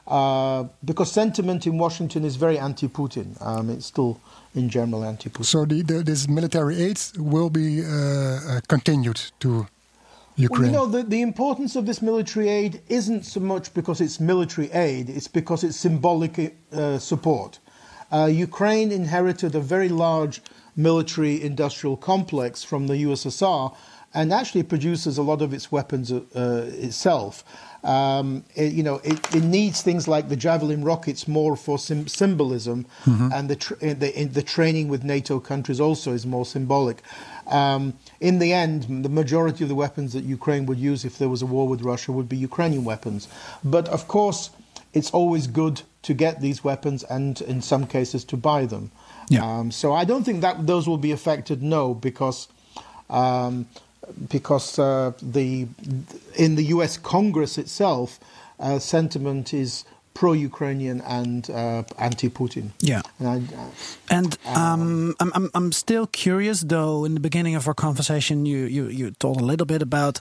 uh, 0.08 0.66
because 0.84 1.10
sentiment 1.10 1.66
in 1.66 1.78
Washington 1.78 2.26
is 2.26 2.36
very 2.36 2.60
anti-Putin. 2.60 3.28
Um, 3.40 3.70
it's 3.70 3.86
still 3.86 4.20
in 4.54 4.68
general 4.68 5.06
anti-Putin. 5.06 5.46
So 5.46 5.64
the, 5.64 5.82
the, 5.82 6.04
this 6.04 6.28
military 6.28 6.76
aid 6.82 7.00
will 7.16 7.50
be 7.50 7.86
uh, 7.86 7.88
uh, 7.88 8.60
continued 8.68 9.22
to 9.40 9.66
Ukraine? 10.42 10.72
Well, 10.72 10.86
you 10.86 10.92
know, 10.92 10.98
the, 10.98 11.04
the 11.04 11.22
importance 11.22 11.76
of 11.76 11.86
this 11.86 12.02
military 12.02 12.50
aid 12.50 12.82
isn't 12.90 13.24
so 13.26 13.40
much 13.40 13.74
because 13.74 14.02
it's 14.02 14.20
military 14.20 14.72
aid, 14.72 15.10
it's 15.10 15.28
because 15.28 15.64
it's 15.64 15.78
symbolic 15.78 16.56
uh, 16.74 16.98
support. 16.98 17.60
Uh, 18.12 18.26
Ukraine 18.26 18.92
inherited 18.92 19.56
a 19.56 19.60
very 19.60 19.90
large 19.90 20.42
military 20.76 21.42
industrial 21.42 21.98
complex 21.98 22.64
from 22.64 22.88
the 22.88 22.96
USSR 22.96 23.76
and 24.14 24.34
actually 24.34 24.64
produces 24.64 25.18
a 25.18 25.22
lot 25.22 25.42
of 25.42 25.54
its 25.54 25.72
weapons 25.72 26.12
uh, 26.12 26.22
itself. 26.74 27.44
Um, 27.84 28.44
it, 28.56 28.74
you 28.74 28.84
know, 28.84 28.96
it, 29.04 29.36
it, 29.36 29.44
needs 29.44 29.82
things 29.82 30.08
like 30.08 30.30
the 30.30 30.36
Javelin 30.36 30.84
rockets 30.84 31.28
more 31.28 31.56
for 31.56 31.80
sim- 31.80 32.08
symbolism, 32.08 32.86
mm-hmm. 33.06 33.30
and 33.34 33.50
the, 33.50 33.56
tra- 33.56 33.96
the, 33.96 34.26
the 34.26 34.44
training 34.44 34.88
with 34.88 35.04
NATO 35.04 35.40
countries 35.40 35.80
also 35.80 36.14
is 36.14 36.24
more 36.24 36.46
symbolic. 36.46 37.02
Um, 37.52 37.94
in 38.20 38.40
the 38.40 38.54
end, 38.54 39.04
the 39.04 39.10
majority 39.10 39.64
of 39.64 39.70
the 39.70 39.76
weapons 39.76 40.14
that 40.14 40.24
Ukraine 40.24 40.66
would 40.66 40.78
use 40.78 41.04
if 41.06 41.18
there 41.18 41.30
was 41.30 41.42
a 41.42 41.46
war 41.46 41.68
with 41.68 41.82
Russia 41.82 42.12
would 42.12 42.30
be 42.30 42.38
Ukrainian 42.38 42.84
weapons. 42.84 43.28
But 43.64 43.88
of 43.90 44.08
course, 44.08 44.50
it's 44.94 45.12
always 45.12 45.48
good 45.48 45.82
to 46.04 46.14
get 46.14 46.42
these 46.42 46.64
weapons 46.64 47.04
and, 47.04 47.40
in 47.42 47.62
some 47.62 47.86
cases, 47.88 48.24
to 48.26 48.38
buy 48.38 48.66
them. 48.66 48.92
Yeah. 49.30 49.46
Um, 49.46 49.72
so 49.72 49.94
I 49.94 50.04
don't 50.04 50.24
think 50.24 50.42
that 50.42 50.68
those 50.68 50.88
will 50.88 50.98
be 50.98 51.12
affected. 51.12 51.62
No, 51.62 51.94
because 51.94 52.48
um, 53.10 53.68
because 54.30 54.80
uh, 54.80 55.12
the 55.22 55.68
in 56.36 56.56
the 56.56 56.64
U.S. 56.76 56.98
Congress 56.98 57.58
itself, 57.58 58.20
uh, 58.60 58.80
sentiment 58.80 59.54
is 59.54 59.86
pro-Ukrainian 60.14 61.02
and 61.02 61.50
uh, 61.50 61.84
anti-Putin. 61.98 62.72
Yeah, 62.80 63.02
and, 63.20 63.28
I, 63.28 63.36
uh, 63.56 64.18
and 64.18 64.38
um, 64.46 65.16
I'm, 65.20 65.32
I'm 65.34 65.50
I'm 65.54 65.72
still 65.72 66.08
curious 66.08 66.62
though. 66.62 67.06
In 67.06 67.14
the 67.14 67.20
beginning 67.20 67.56
of 67.56 67.68
our 67.68 67.74
conversation, 67.74 68.46
you 68.46 68.66
you, 68.66 68.88
you 68.88 69.12
told 69.12 69.42
a 69.42 69.46
little 69.46 69.66
bit 69.66 69.82
about 69.82 70.20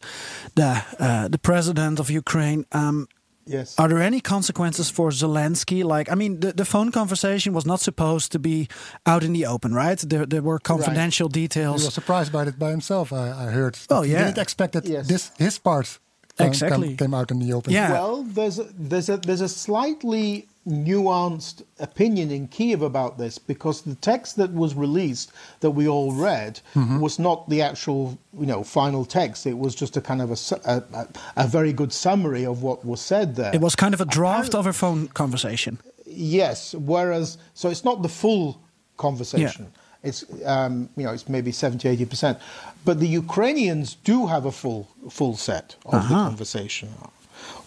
the 0.54 0.84
uh, 0.98 1.28
the 1.28 1.38
president 1.38 2.00
of 2.00 2.10
Ukraine. 2.10 2.66
Um, 2.72 3.08
Yes. 3.46 3.76
Are 3.78 3.88
there 3.88 4.00
any 4.00 4.20
consequences 4.20 4.90
for 4.90 5.10
Zelensky? 5.10 5.82
Like, 5.82 6.12
I 6.12 6.14
mean, 6.14 6.38
the, 6.38 6.52
the 6.52 6.64
phone 6.64 6.92
conversation 6.92 7.52
was 7.52 7.66
not 7.66 7.80
supposed 7.80 8.30
to 8.32 8.38
be 8.38 8.68
out 9.06 9.24
in 9.24 9.32
the 9.32 9.46
open, 9.46 9.74
right? 9.74 9.98
There, 9.98 10.24
there 10.24 10.42
were 10.42 10.60
confidential 10.60 11.26
right. 11.26 11.32
details. 11.32 11.80
He 11.80 11.86
was 11.86 11.94
surprised 11.94 12.32
by 12.32 12.44
it 12.44 12.58
by 12.58 12.70
himself. 12.70 13.12
I, 13.12 13.30
I 13.30 13.50
heard. 13.50 13.76
Oh 13.88 14.02
yeah. 14.02 14.18
He 14.18 14.24
didn't 14.26 14.38
expect 14.38 14.74
that 14.74 14.84
yes. 14.84 15.08
this 15.08 15.32
his 15.36 15.58
part 15.58 15.98
exactly 16.38 16.96
came 16.96 17.14
out 17.14 17.30
in 17.30 17.38
the 17.38 17.52
open. 17.52 17.72
Yeah. 17.72 17.92
Well, 17.92 18.22
there's 18.22 18.58
a, 18.58 18.64
there's 18.78 19.08
a 19.08 19.16
there's 19.16 19.40
a 19.40 19.48
slightly 19.48 20.46
nuanced 20.66 21.62
opinion 21.78 22.30
in 22.30 22.46
Kiev 22.46 22.82
about 22.82 23.16
this 23.16 23.38
because 23.38 23.82
the 23.82 23.94
text 23.96 24.36
that 24.36 24.52
was 24.52 24.74
released 24.74 25.32
that 25.60 25.70
we 25.70 25.88
all 25.88 26.12
read 26.12 26.60
mm-hmm. 26.74 27.00
was 27.00 27.18
not 27.18 27.48
the 27.48 27.62
actual 27.62 28.18
you 28.38 28.44
know 28.44 28.62
final 28.62 29.06
text 29.06 29.46
it 29.46 29.56
was 29.56 29.74
just 29.74 29.96
a 29.96 30.02
kind 30.02 30.20
of 30.20 30.30
a, 30.30 30.60
a, 30.66 31.08
a, 31.36 31.48
very 31.48 31.72
good 31.72 31.92
summary 31.92 32.44
of 32.44 32.62
what 32.62 32.84
was 32.84 33.00
said 33.00 33.36
there 33.36 33.54
it 33.54 33.60
was 33.60 33.74
kind 33.74 33.94
of 33.94 34.02
a 34.02 34.04
draft 34.04 34.54
of 34.54 34.66
a 34.66 34.72
phone 34.72 35.08
conversation 35.08 35.78
yes 36.04 36.74
whereas 36.74 37.38
so 37.54 37.70
it's 37.70 37.84
not 37.84 38.02
the 38.02 38.08
full 38.08 38.60
conversation 38.98 39.64
yeah. 39.64 39.79
It's 40.02 40.24
um, 40.44 40.88
you 40.96 41.04
know 41.04 41.12
it's 41.12 41.28
maybe 41.28 41.52
70 41.52 41.88
80 41.88 42.04
percent, 42.06 42.38
but 42.84 43.00
the 43.00 43.08
Ukrainians 43.08 43.96
do 44.04 44.26
have 44.26 44.46
a 44.46 44.52
full 44.52 44.88
full 45.10 45.36
set 45.36 45.76
of 45.84 45.94
uh-huh. 45.94 46.08
the 46.08 46.14
conversation 46.14 46.88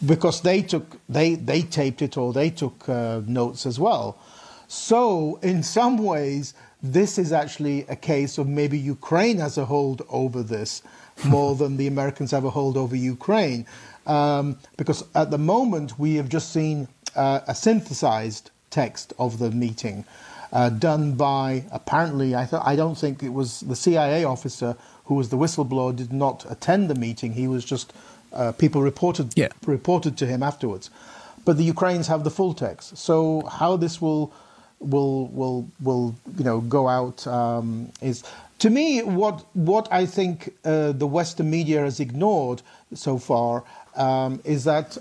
because 0.06 0.42
they 0.42 0.62
took 0.62 0.98
they 1.08 1.36
they 1.36 1.62
taped 1.62 2.02
it 2.02 2.18
or 2.18 2.34
they 2.34 2.50
took 2.50 2.88
uh, 2.90 3.22
notes 3.26 3.66
as 3.66 3.80
well. 3.80 4.18
So 4.68 5.40
in 5.44 5.62
some 5.62 5.98
ways, 5.98 6.54
this 6.82 7.18
is 7.18 7.32
actually 7.32 7.86
a 7.88 7.96
case 7.96 8.38
of 8.38 8.48
maybe 8.48 8.78
Ukraine 8.78 9.38
has 9.38 9.58
a 9.58 9.66
hold 9.66 10.02
over 10.10 10.42
this 10.42 10.82
more 11.26 11.56
than 11.56 11.78
the 11.78 11.88
Americans 11.88 12.32
have 12.32 12.46
a 12.46 12.50
hold 12.50 12.76
over 12.78 12.96
Ukraine, 12.96 13.66
um, 14.08 14.58
because 14.78 15.04
at 15.14 15.30
the 15.32 15.38
moment 15.38 16.00
we 16.00 16.16
have 16.16 16.30
just 16.30 16.52
seen 16.52 16.88
uh, 17.16 17.42
a 17.48 17.54
synthesized 17.54 18.50
text 18.70 19.14
of 19.20 19.38
the 19.38 19.52
meeting. 19.52 20.04
Uh, 20.54 20.70
done 20.70 21.14
by 21.14 21.66
apparently 21.72 22.36
I, 22.36 22.46
th- 22.46 22.62
I 22.64 22.76
don't 22.76 22.96
think 22.96 23.24
it 23.24 23.34
was 23.34 23.62
the 23.62 23.76
CIA 23.76 24.24
officer 24.24 24.78
who 25.06 25.16
was 25.16 25.30
the 25.30 25.38
whistleblower 25.38 25.96
did 25.96 26.14
not 26.14 26.46
attend 26.48 26.92
the 26.92 26.96
meeting. 26.96 27.34
He 27.34 27.48
was 27.48 27.66
just 27.66 27.92
uh, 28.34 28.52
people 28.52 28.84
reported 28.84 29.34
yeah. 29.36 29.50
reported 29.66 30.16
to 30.18 30.28
him 30.28 30.44
afterwards. 30.44 30.92
But 31.44 31.58
the 31.58 31.64
Ukrainians 31.64 32.08
have 32.08 32.24
the 32.24 32.30
full 32.30 32.54
text. 32.54 32.98
So 32.98 33.42
how 33.52 33.78
this 33.78 34.00
will 34.00 34.32
will 34.80 35.28
will 35.28 35.68
will 35.82 36.16
you 36.38 36.44
know 36.44 36.62
go 36.62 36.88
out 36.88 37.26
um, 37.26 37.92
is 38.02 38.24
to 38.60 38.70
me 38.70 39.02
what 39.02 39.46
what 39.54 39.88
I 39.92 40.06
think 40.06 40.54
uh, 40.64 40.92
the 40.92 41.08
Western 41.08 41.50
media 41.50 41.82
has 41.82 42.00
ignored 42.00 42.62
so 42.94 43.18
far 43.18 43.64
um, 43.96 44.40
is 44.44 44.64
that. 44.66 44.98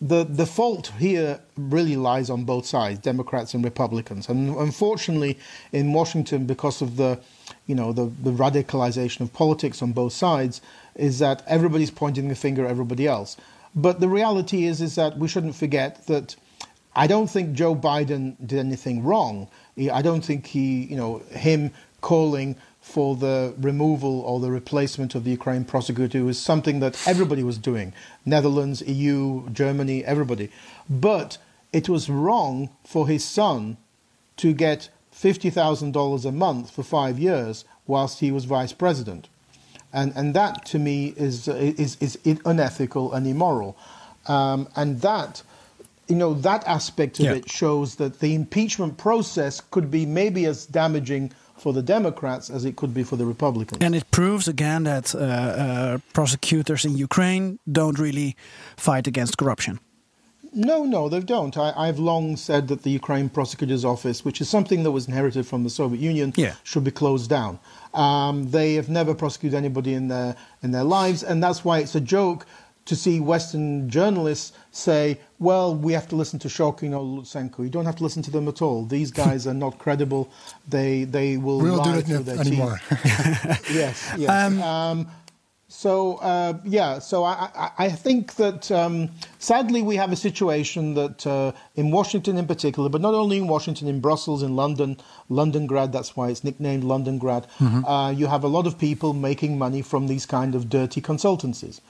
The 0.00 0.24
the 0.24 0.44
fault 0.44 0.92
here 0.98 1.40
really 1.56 1.96
lies 1.96 2.28
on 2.28 2.44
both 2.44 2.66
sides, 2.66 2.98
Democrats 2.98 3.54
and 3.54 3.64
Republicans, 3.64 4.28
and 4.28 4.54
unfortunately, 4.56 5.38
in 5.72 5.94
Washington, 5.94 6.44
because 6.44 6.82
of 6.82 6.96
the, 6.96 7.18
you 7.66 7.74
know, 7.74 7.92
the, 7.92 8.12
the 8.22 8.30
radicalization 8.30 9.22
of 9.22 9.32
politics 9.32 9.80
on 9.80 9.92
both 9.92 10.12
sides, 10.12 10.60
is 10.96 11.18
that 11.20 11.42
everybody's 11.46 11.90
pointing 11.90 12.28
the 12.28 12.34
finger 12.34 12.66
at 12.66 12.70
everybody 12.70 13.06
else. 13.06 13.38
But 13.74 14.00
the 14.00 14.08
reality 14.08 14.64
is, 14.64 14.82
is 14.82 14.96
that 14.96 15.16
we 15.18 15.28
shouldn't 15.28 15.54
forget 15.54 16.06
that 16.06 16.36
I 16.94 17.06
don't 17.06 17.28
think 17.28 17.52
Joe 17.54 17.74
Biden 17.74 18.36
did 18.46 18.58
anything 18.58 19.02
wrong. 19.02 19.48
I 19.92 20.02
don't 20.02 20.24
think 20.24 20.46
he, 20.46 20.84
you 20.84 20.96
know, 20.96 21.18
him 21.30 21.70
calling 22.00 22.56
for 22.86 23.16
the 23.16 23.52
removal 23.58 24.20
or 24.20 24.38
the 24.38 24.50
replacement 24.50 25.16
of 25.16 25.24
the 25.24 25.32
Ukraine 25.32 25.64
prosecutor 25.64 26.24
was 26.24 26.38
something 26.38 26.78
that 26.78 26.96
everybody 27.06 27.42
was 27.42 27.58
doing 27.58 27.92
Netherlands, 28.24 28.80
EU, 28.80 29.48
Germany, 29.50 30.04
everybody. 30.04 30.50
But 30.88 31.36
it 31.72 31.88
was 31.88 32.08
wrong 32.08 32.70
for 32.84 33.08
his 33.08 33.24
son 33.24 33.76
to 34.36 34.52
get 34.52 34.88
$50,000 35.12 36.24
a 36.24 36.32
month 36.32 36.70
for 36.70 36.84
five 36.84 37.18
years 37.18 37.64
whilst 37.88 38.20
he 38.20 38.30
was 38.30 38.44
vice 38.44 38.72
president. 38.72 39.28
And, 39.92 40.12
and 40.14 40.32
that 40.34 40.64
to 40.66 40.78
me 40.78 41.12
is, 41.16 41.48
is, 41.48 41.96
is 42.00 42.16
unethical 42.44 43.12
and 43.12 43.26
immoral. 43.26 43.76
Um, 44.28 44.68
and 44.76 45.00
that, 45.00 45.42
you 46.06 46.16
know, 46.16 46.34
that 46.34 46.64
aspect 46.68 47.18
of 47.18 47.26
Yeah. 47.26 47.32
it 47.34 47.50
shows 47.50 47.96
that 47.96 48.20
the 48.20 48.32
impeachment 48.34 48.96
process 48.96 49.60
could 49.72 49.90
be 49.90 50.06
maybe 50.06 50.46
as 50.46 50.66
damaging 50.66 51.32
for 51.58 51.72
the 51.72 51.82
Democrats 51.82 52.50
as 52.50 52.64
it 52.64 52.76
could 52.76 52.92
be 52.94 53.02
for 53.02 53.16
the 53.16 53.24
Republicans. 53.26 53.78
And 53.80 53.94
it 53.94 54.10
proves 54.10 54.46
again 54.48 54.84
that 54.84 55.14
uh, 55.14 55.18
uh, 55.18 55.98
prosecutors 56.12 56.84
in 56.84 56.96
Ukraine 56.96 57.58
don't 57.70 57.98
really 57.98 58.36
fight 58.76 59.06
against 59.06 59.38
corruption. 59.38 59.80
No, 60.52 60.84
no, 60.84 61.08
they 61.10 61.20
don't. 61.20 61.54
I, 61.58 61.72
I've 61.76 61.98
long 61.98 62.36
said 62.36 62.68
that 62.68 62.82
the 62.82 62.90
Ukraine 62.90 63.28
Prosecutor's 63.28 63.84
Office, 63.84 64.24
which 64.24 64.40
is 64.40 64.48
something 64.48 64.84
that 64.84 64.90
was 64.90 65.06
inherited 65.06 65.46
from 65.46 65.64
the 65.64 65.70
Soviet 65.70 66.00
Union, 66.00 66.32
Yeah. 66.36 66.54
should 66.64 66.84
be 66.84 66.90
closed 66.90 67.28
down. 67.28 67.58
Um, 67.92 68.50
they 68.50 68.74
have 68.74 68.88
never 68.88 69.14
prosecuted 69.14 69.56
anybody 69.56 69.92
in 69.92 70.08
their 70.08 70.34
in 70.62 70.70
their 70.70 70.84
lives, 70.84 71.22
and 71.22 71.42
that's 71.42 71.62
why 71.64 71.80
it's 71.80 71.94
a 71.94 72.00
joke 72.00 72.46
to 72.86 72.96
see 72.96 73.20
Western 73.20 73.90
journalists 73.90 74.52
say, 74.72 75.18
"Well, 75.38 75.74
we 75.74 75.92
have 75.92 76.08
to 76.08 76.16
listen 76.16 76.38
to 76.40 76.48
Shokin 76.48 76.92
or 76.98 77.02
Lutsenko. 77.04 77.58
You 77.64 77.68
don't 77.70 77.84
have 77.86 77.96
to 77.96 78.02
listen 78.04 78.22
to 78.22 78.30
them 78.30 78.48
at 78.48 78.62
all. 78.62 78.84
These 78.86 79.10
guys 79.10 79.46
are 79.46 79.54
not 79.54 79.78
credible. 79.78 80.28
They 80.68 81.04
they 81.04 81.36
will 81.36 81.58
We 81.60 81.68
don't 81.70 82.06
do 82.06 82.14
lie 82.16 82.22
their 82.22 82.40
anymore. 82.40 82.80
teeth." 82.88 83.70
yes, 83.74 84.10
yes. 84.16 84.30
Um, 84.62 85.08
so 85.68 86.16
uh, 86.18 86.54
yeah, 86.64 87.00
so 87.00 87.24
I, 87.24 87.48
I, 87.56 87.70
I 87.86 87.88
think 87.88 88.36
that 88.36 88.70
um, 88.70 89.10
sadly 89.40 89.82
we 89.82 89.96
have 89.96 90.12
a 90.12 90.16
situation 90.16 90.94
that 90.94 91.26
uh, 91.26 91.50
in 91.74 91.90
Washington 91.90 92.38
in 92.38 92.46
particular, 92.46 92.88
but 92.88 93.00
not 93.00 93.14
only 93.14 93.38
in 93.38 93.48
Washington, 93.48 93.88
in 93.88 93.98
Brussels, 94.00 94.44
in 94.44 94.54
London, 94.54 94.96
Londongrad. 95.28 95.90
That's 95.90 96.16
why 96.16 96.28
it's 96.30 96.44
nicknamed 96.44 96.84
Londongrad. 96.84 97.46
Uh, 97.84 98.12
you 98.12 98.26
have 98.28 98.44
a 98.44 98.48
lot 98.48 98.66
of 98.68 98.78
people 98.78 99.12
making 99.12 99.58
money 99.58 99.82
from 99.82 100.06
these 100.06 100.24
kind 100.24 100.54
of 100.54 100.68
dirty 100.68 101.00
consultancies, 101.00 101.80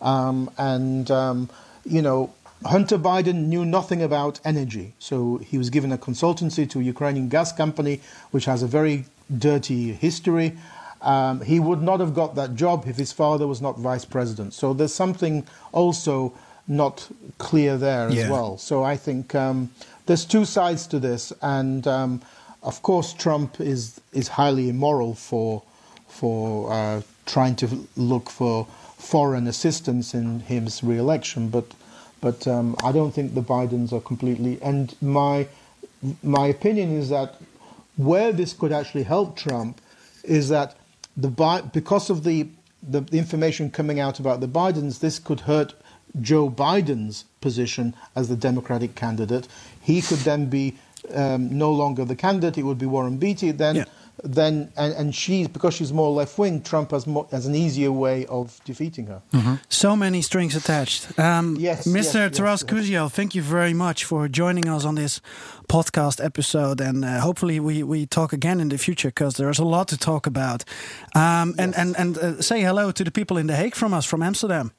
um, 0.00 0.50
and 0.58 1.10
um, 1.10 1.48
you 1.84 2.02
know. 2.02 2.32
Hunter 2.66 2.98
Biden 2.98 3.46
knew 3.46 3.64
nothing 3.64 4.02
about 4.02 4.40
energy, 4.44 4.92
so 4.98 5.36
he 5.38 5.56
was 5.56 5.70
given 5.70 5.92
a 5.92 5.96
consultancy 5.96 6.68
to 6.70 6.80
a 6.80 6.82
Ukrainian 6.82 7.28
gas 7.28 7.52
company, 7.52 8.00
which 8.32 8.46
has 8.46 8.64
a 8.64 8.66
very 8.66 9.04
dirty 9.38 9.92
history. 9.92 10.58
Um, 11.00 11.40
he 11.42 11.60
would 11.60 11.82
not 11.82 12.00
have 12.00 12.14
got 12.14 12.34
that 12.34 12.56
job 12.56 12.82
if 12.88 12.96
his 12.96 13.12
father 13.12 13.46
was 13.46 13.60
not 13.62 13.78
vice 13.78 14.04
president. 14.04 14.54
So 14.54 14.72
there's 14.74 14.92
something 14.92 15.46
also 15.70 16.32
not 16.66 17.08
clear 17.38 17.76
there 17.78 18.10
Yeah. 18.10 18.24
as 18.24 18.30
well. 18.30 18.58
So 18.58 18.82
I 18.82 18.96
think 18.96 19.36
um, 19.36 19.70
there's 20.06 20.24
two 20.24 20.44
sides 20.44 20.88
to 20.88 20.98
this, 20.98 21.32
and 21.40 21.86
um, 21.86 22.20
of 22.64 22.82
course 22.82 23.12
Trump 23.12 23.60
is 23.60 24.00
is 24.12 24.26
highly 24.40 24.68
immoral 24.68 25.14
for 25.14 25.62
for 26.08 26.72
uh, 26.72 27.02
trying 27.24 27.54
to 27.62 27.66
look 27.96 28.30
for 28.30 28.66
foreign 28.98 29.46
assistance 29.46 30.12
in 30.12 30.40
his 30.40 30.82
re-election, 30.82 31.48
but 31.48 31.66
but 32.20 32.48
um, 32.48 32.76
I 32.82 32.90
don't 32.90 33.12
think 33.12 33.34
the 33.34 33.42
Bidens 33.42 33.92
are 33.92 34.00
completely. 34.00 34.58
And 34.60 34.94
my 35.00 35.46
my 36.22 36.46
opinion 36.46 36.96
is 36.96 37.08
that 37.10 37.36
where 37.96 38.32
this 38.32 38.52
could 38.52 38.72
actually 38.72 39.04
help 39.04 39.36
Trump 39.36 39.80
is 40.24 40.48
that 40.48 40.76
the 41.16 41.28
because 41.72 42.10
of 42.10 42.24
the, 42.24 42.48
the 42.82 43.00
the 43.00 43.18
information 43.18 43.70
coming 43.70 44.00
out 44.00 44.18
about 44.18 44.40
the 44.40 44.48
Bidens, 44.48 44.98
this 44.98 45.18
could 45.18 45.40
hurt 45.40 45.74
Joe 46.20 46.50
Biden's 46.50 47.24
position 47.40 47.94
as 48.16 48.28
the 48.28 48.36
Democratic 48.36 48.94
candidate. 48.94 49.46
He 49.80 50.02
could 50.02 50.18
then 50.18 50.46
be 50.46 50.76
um, 51.14 51.56
no 51.56 51.72
longer 51.72 52.04
the 52.04 52.16
candidate; 52.16 52.58
it 52.58 52.64
would 52.64 52.78
be 52.78 52.86
Warren 52.86 53.18
Beatty. 53.18 53.52
Then, 53.52 53.76
Yeah. 53.76 53.84
Then, 54.24 54.72
and, 54.76 54.92
and 54.94 55.14
she's 55.14 55.48
because 55.48 55.74
she's 55.74 55.92
more 55.92 56.10
left 56.10 56.38
wing. 56.38 56.62
Trump 56.62 56.90
has 56.90 57.06
more, 57.06 57.26
has 57.30 57.46
an 57.46 57.54
easier 57.54 57.92
way 57.92 58.26
of 58.26 58.60
defeating 58.64 59.06
her. 59.06 59.22
So 59.68 59.94
many 59.96 60.22
strings 60.22 60.56
attached. 60.56 61.18
Um, 61.18 61.56
Yes, 61.58 61.86
Mr. 61.86 62.14
yes, 62.14 62.36
Taras 62.36 62.62
yes. 62.62 62.64
Kuzio, 62.64 63.10
thank 63.10 63.34
you 63.34 63.42
very 63.42 63.74
much 63.74 64.04
for 64.04 64.28
joining 64.28 64.68
us 64.68 64.84
on 64.84 64.94
this 64.96 65.20
podcast 65.68 66.24
episode. 66.24 66.80
And 66.80 67.04
uh, 67.04 67.20
hopefully 67.20 67.60
we, 67.60 67.82
we 67.82 68.06
talk 68.06 68.32
again 68.32 68.60
in 68.60 68.68
the 68.68 68.78
future 68.78 69.08
because 69.08 69.34
there's 69.36 69.58
a 69.58 69.64
lot 69.64 69.88
to 69.88 69.96
talk 69.96 70.26
about. 70.26 70.64
Um, 71.14 71.54
And, 71.58 71.74
and, 71.76 71.96
and 71.96 72.18
uh, 72.18 72.42
say 72.42 72.60
hello 72.62 72.90
to 72.92 73.04
the 73.04 73.10
people 73.10 73.36
in 73.40 73.46
The 73.46 73.56
Hague 73.56 73.74
from 73.74 73.92
us, 73.94 74.04
from 74.06 74.22
Amsterdam. 74.22 74.72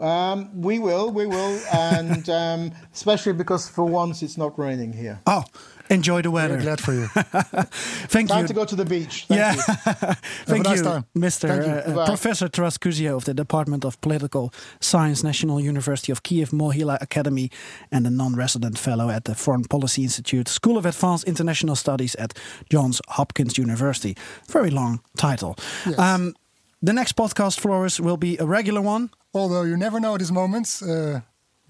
Um, 0.00 0.62
we 0.62 0.78
will, 0.78 1.10
we 1.10 1.26
will, 1.26 1.58
and 1.72 2.28
um, 2.28 2.70
especially 2.94 3.32
because 3.32 3.68
for 3.68 3.84
once 3.84 4.22
it's 4.22 4.36
not 4.36 4.56
raining 4.56 4.92
here. 4.92 5.18
Oh, 5.26 5.42
enjoy 5.90 6.22
the 6.22 6.30
weather. 6.30 6.58
Very 6.58 6.62
glad 6.62 6.80
for 6.80 6.92
you. 6.92 7.08
Time 7.14 7.66
Thank 8.08 8.30
you. 8.30 8.34
Time 8.34 8.46
to 8.46 8.54
go 8.54 8.64
to 8.64 8.76
the 8.76 8.84
beach. 8.84 9.26
Thank 9.28 9.38
yeah, 9.38 9.54
you. 9.54 9.62
thank 10.46 10.68
you, 10.68 10.82
time. 10.82 11.04
Mr. 11.16 11.48
Thank 11.48 11.66
you. 11.66 11.92
uh, 11.94 12.00
uh, 12.00 12.06
Professor 12.06 12.48
Taras 12.48 12.78
Kuzio 12.78 13.16
of 13.16 13.24
the 13.24 13.34
Department 13.34 13.84
of 13.84 14.00
Political 14.00 14.52
Science, 14.80 15.22
National 15.22 15.60
University 15.60 16.12
of 16.12 16.22
Kiev 16.22 16.50
Mohyla 16.50 17.00
Academy, 17.00 17.50
and 17.90 18.06
a 18.06 18.10
non-resident 18.10 18.78
fellow 18.78 19.10
at 19.10 19.24
the 19.24 19.34
Foreign 19.34 19.64
Policy 19.64 20.02
Institute, 20.02 20.48
School 20.48 20.76
of 20.76 20.86
Advanced 20.86 21.24
International 21.24 21.76
Studies 21.76 22.14
at 22.16 22.34
Johns 22.70 23.00
Hopkins 23.08 23.58
University. 23.58 24.16
Very 24.48 24.70
long 24.70 25.00
title. 25.16 25.56
Yes. 25.86 25.98
Um, 25.98 26.34
the 26.82 26.92
next 26.92 27.16
podcast, 27.16 27.58
Floris, 27.58 27.98
will 27.98 28.16
be 28.16 28.36
a 28.38 28.46
regular 28.46 28.80
one. 28.80 29.10
Although 29.34 29.62
you 29.62 29.76
never 29.76 30.00
know 30.00 30.16
these 30.16 30.32
moments. 30.32 30.82
Uh, 30.82 31.20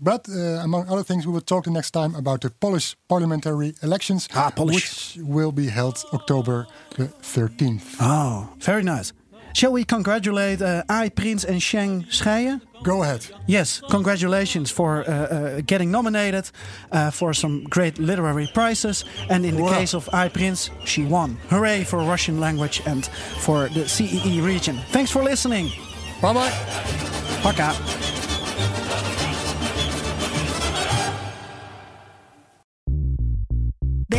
but 0.00 0.28
uh, 0.28 0.62
among 0.64 0.88
other 0.88 1.02
things, 1.04 1.26
we 1.26 1.32
will 1.32 1.40
talk 1.44 1.64
the 1.64 1.70
next 1.70 1.90
time 1.92 2.14
about 2.14 2.40
the 2.40 2.50
Polish 2.50 2.96
parliamentary 3.08 3.74
elections, 3.82 4.28
Ah, 4.34 4.50
Polish. 4.50 4.74
which 5.16 5.18
will 5.24 5.52
be 5.52 5.66
held 5.68 6.02
October 6.12 6.66
the 6.96 7.04
13th. 7.22 7.96
Oh, 8.00 8.48
very 8.58 8.82
nice. 8.82 9.12
Shall 9.54 9.72
we 9.72 9.84
congratulate 9.84 10.60
uh, 10.62 10.82
Aai 10.88 11.08
Prins 11.10 11.44
and 11.44 11.60
Sjeng 11.60 12.04
Scheijen? 12.10 12.60
Go 12.84 13.02
ahead. 13.02 13.26
Yes, 13.46 13.80
congratulations 13.90 14.70
for 14.70 15.00
uh, 15.00 15.10
uh, 15.10 15.60
getting 15.66 15.90
nominated 15.90 16.50
uh, 16.92 17.10
for 17.10 17.32
some 17.34 17.64
great 17.64 17.98
literary 17.98 18.46
prizes. 18.54 19.04
And 19.30 19.44
in 19.44 19.56
the 19.56 19.62
Wow. 19.62 19.78
case 19.78 19.94
of 19.96 20.08
Aai 20.12 20.28
Prins, 20.28 20.70
she 20.84 21.02
won. 21.04 21.38
Hooray 21.50 21.82
for 21.84 21.98
Russian 21.98 22.38
language 22.38 22.82
and 22.86 23.06
for 23.40 23.68
the 23.70 23.88
CEE 23.88 24.40
region. 24.42 24.78
Thanks 24.92 25.10
for 25.10 25.24
listening. 25.24 25.70
Bye 26.20 26.34
bye. 26.34 26.52
Paka. 27.42 28.27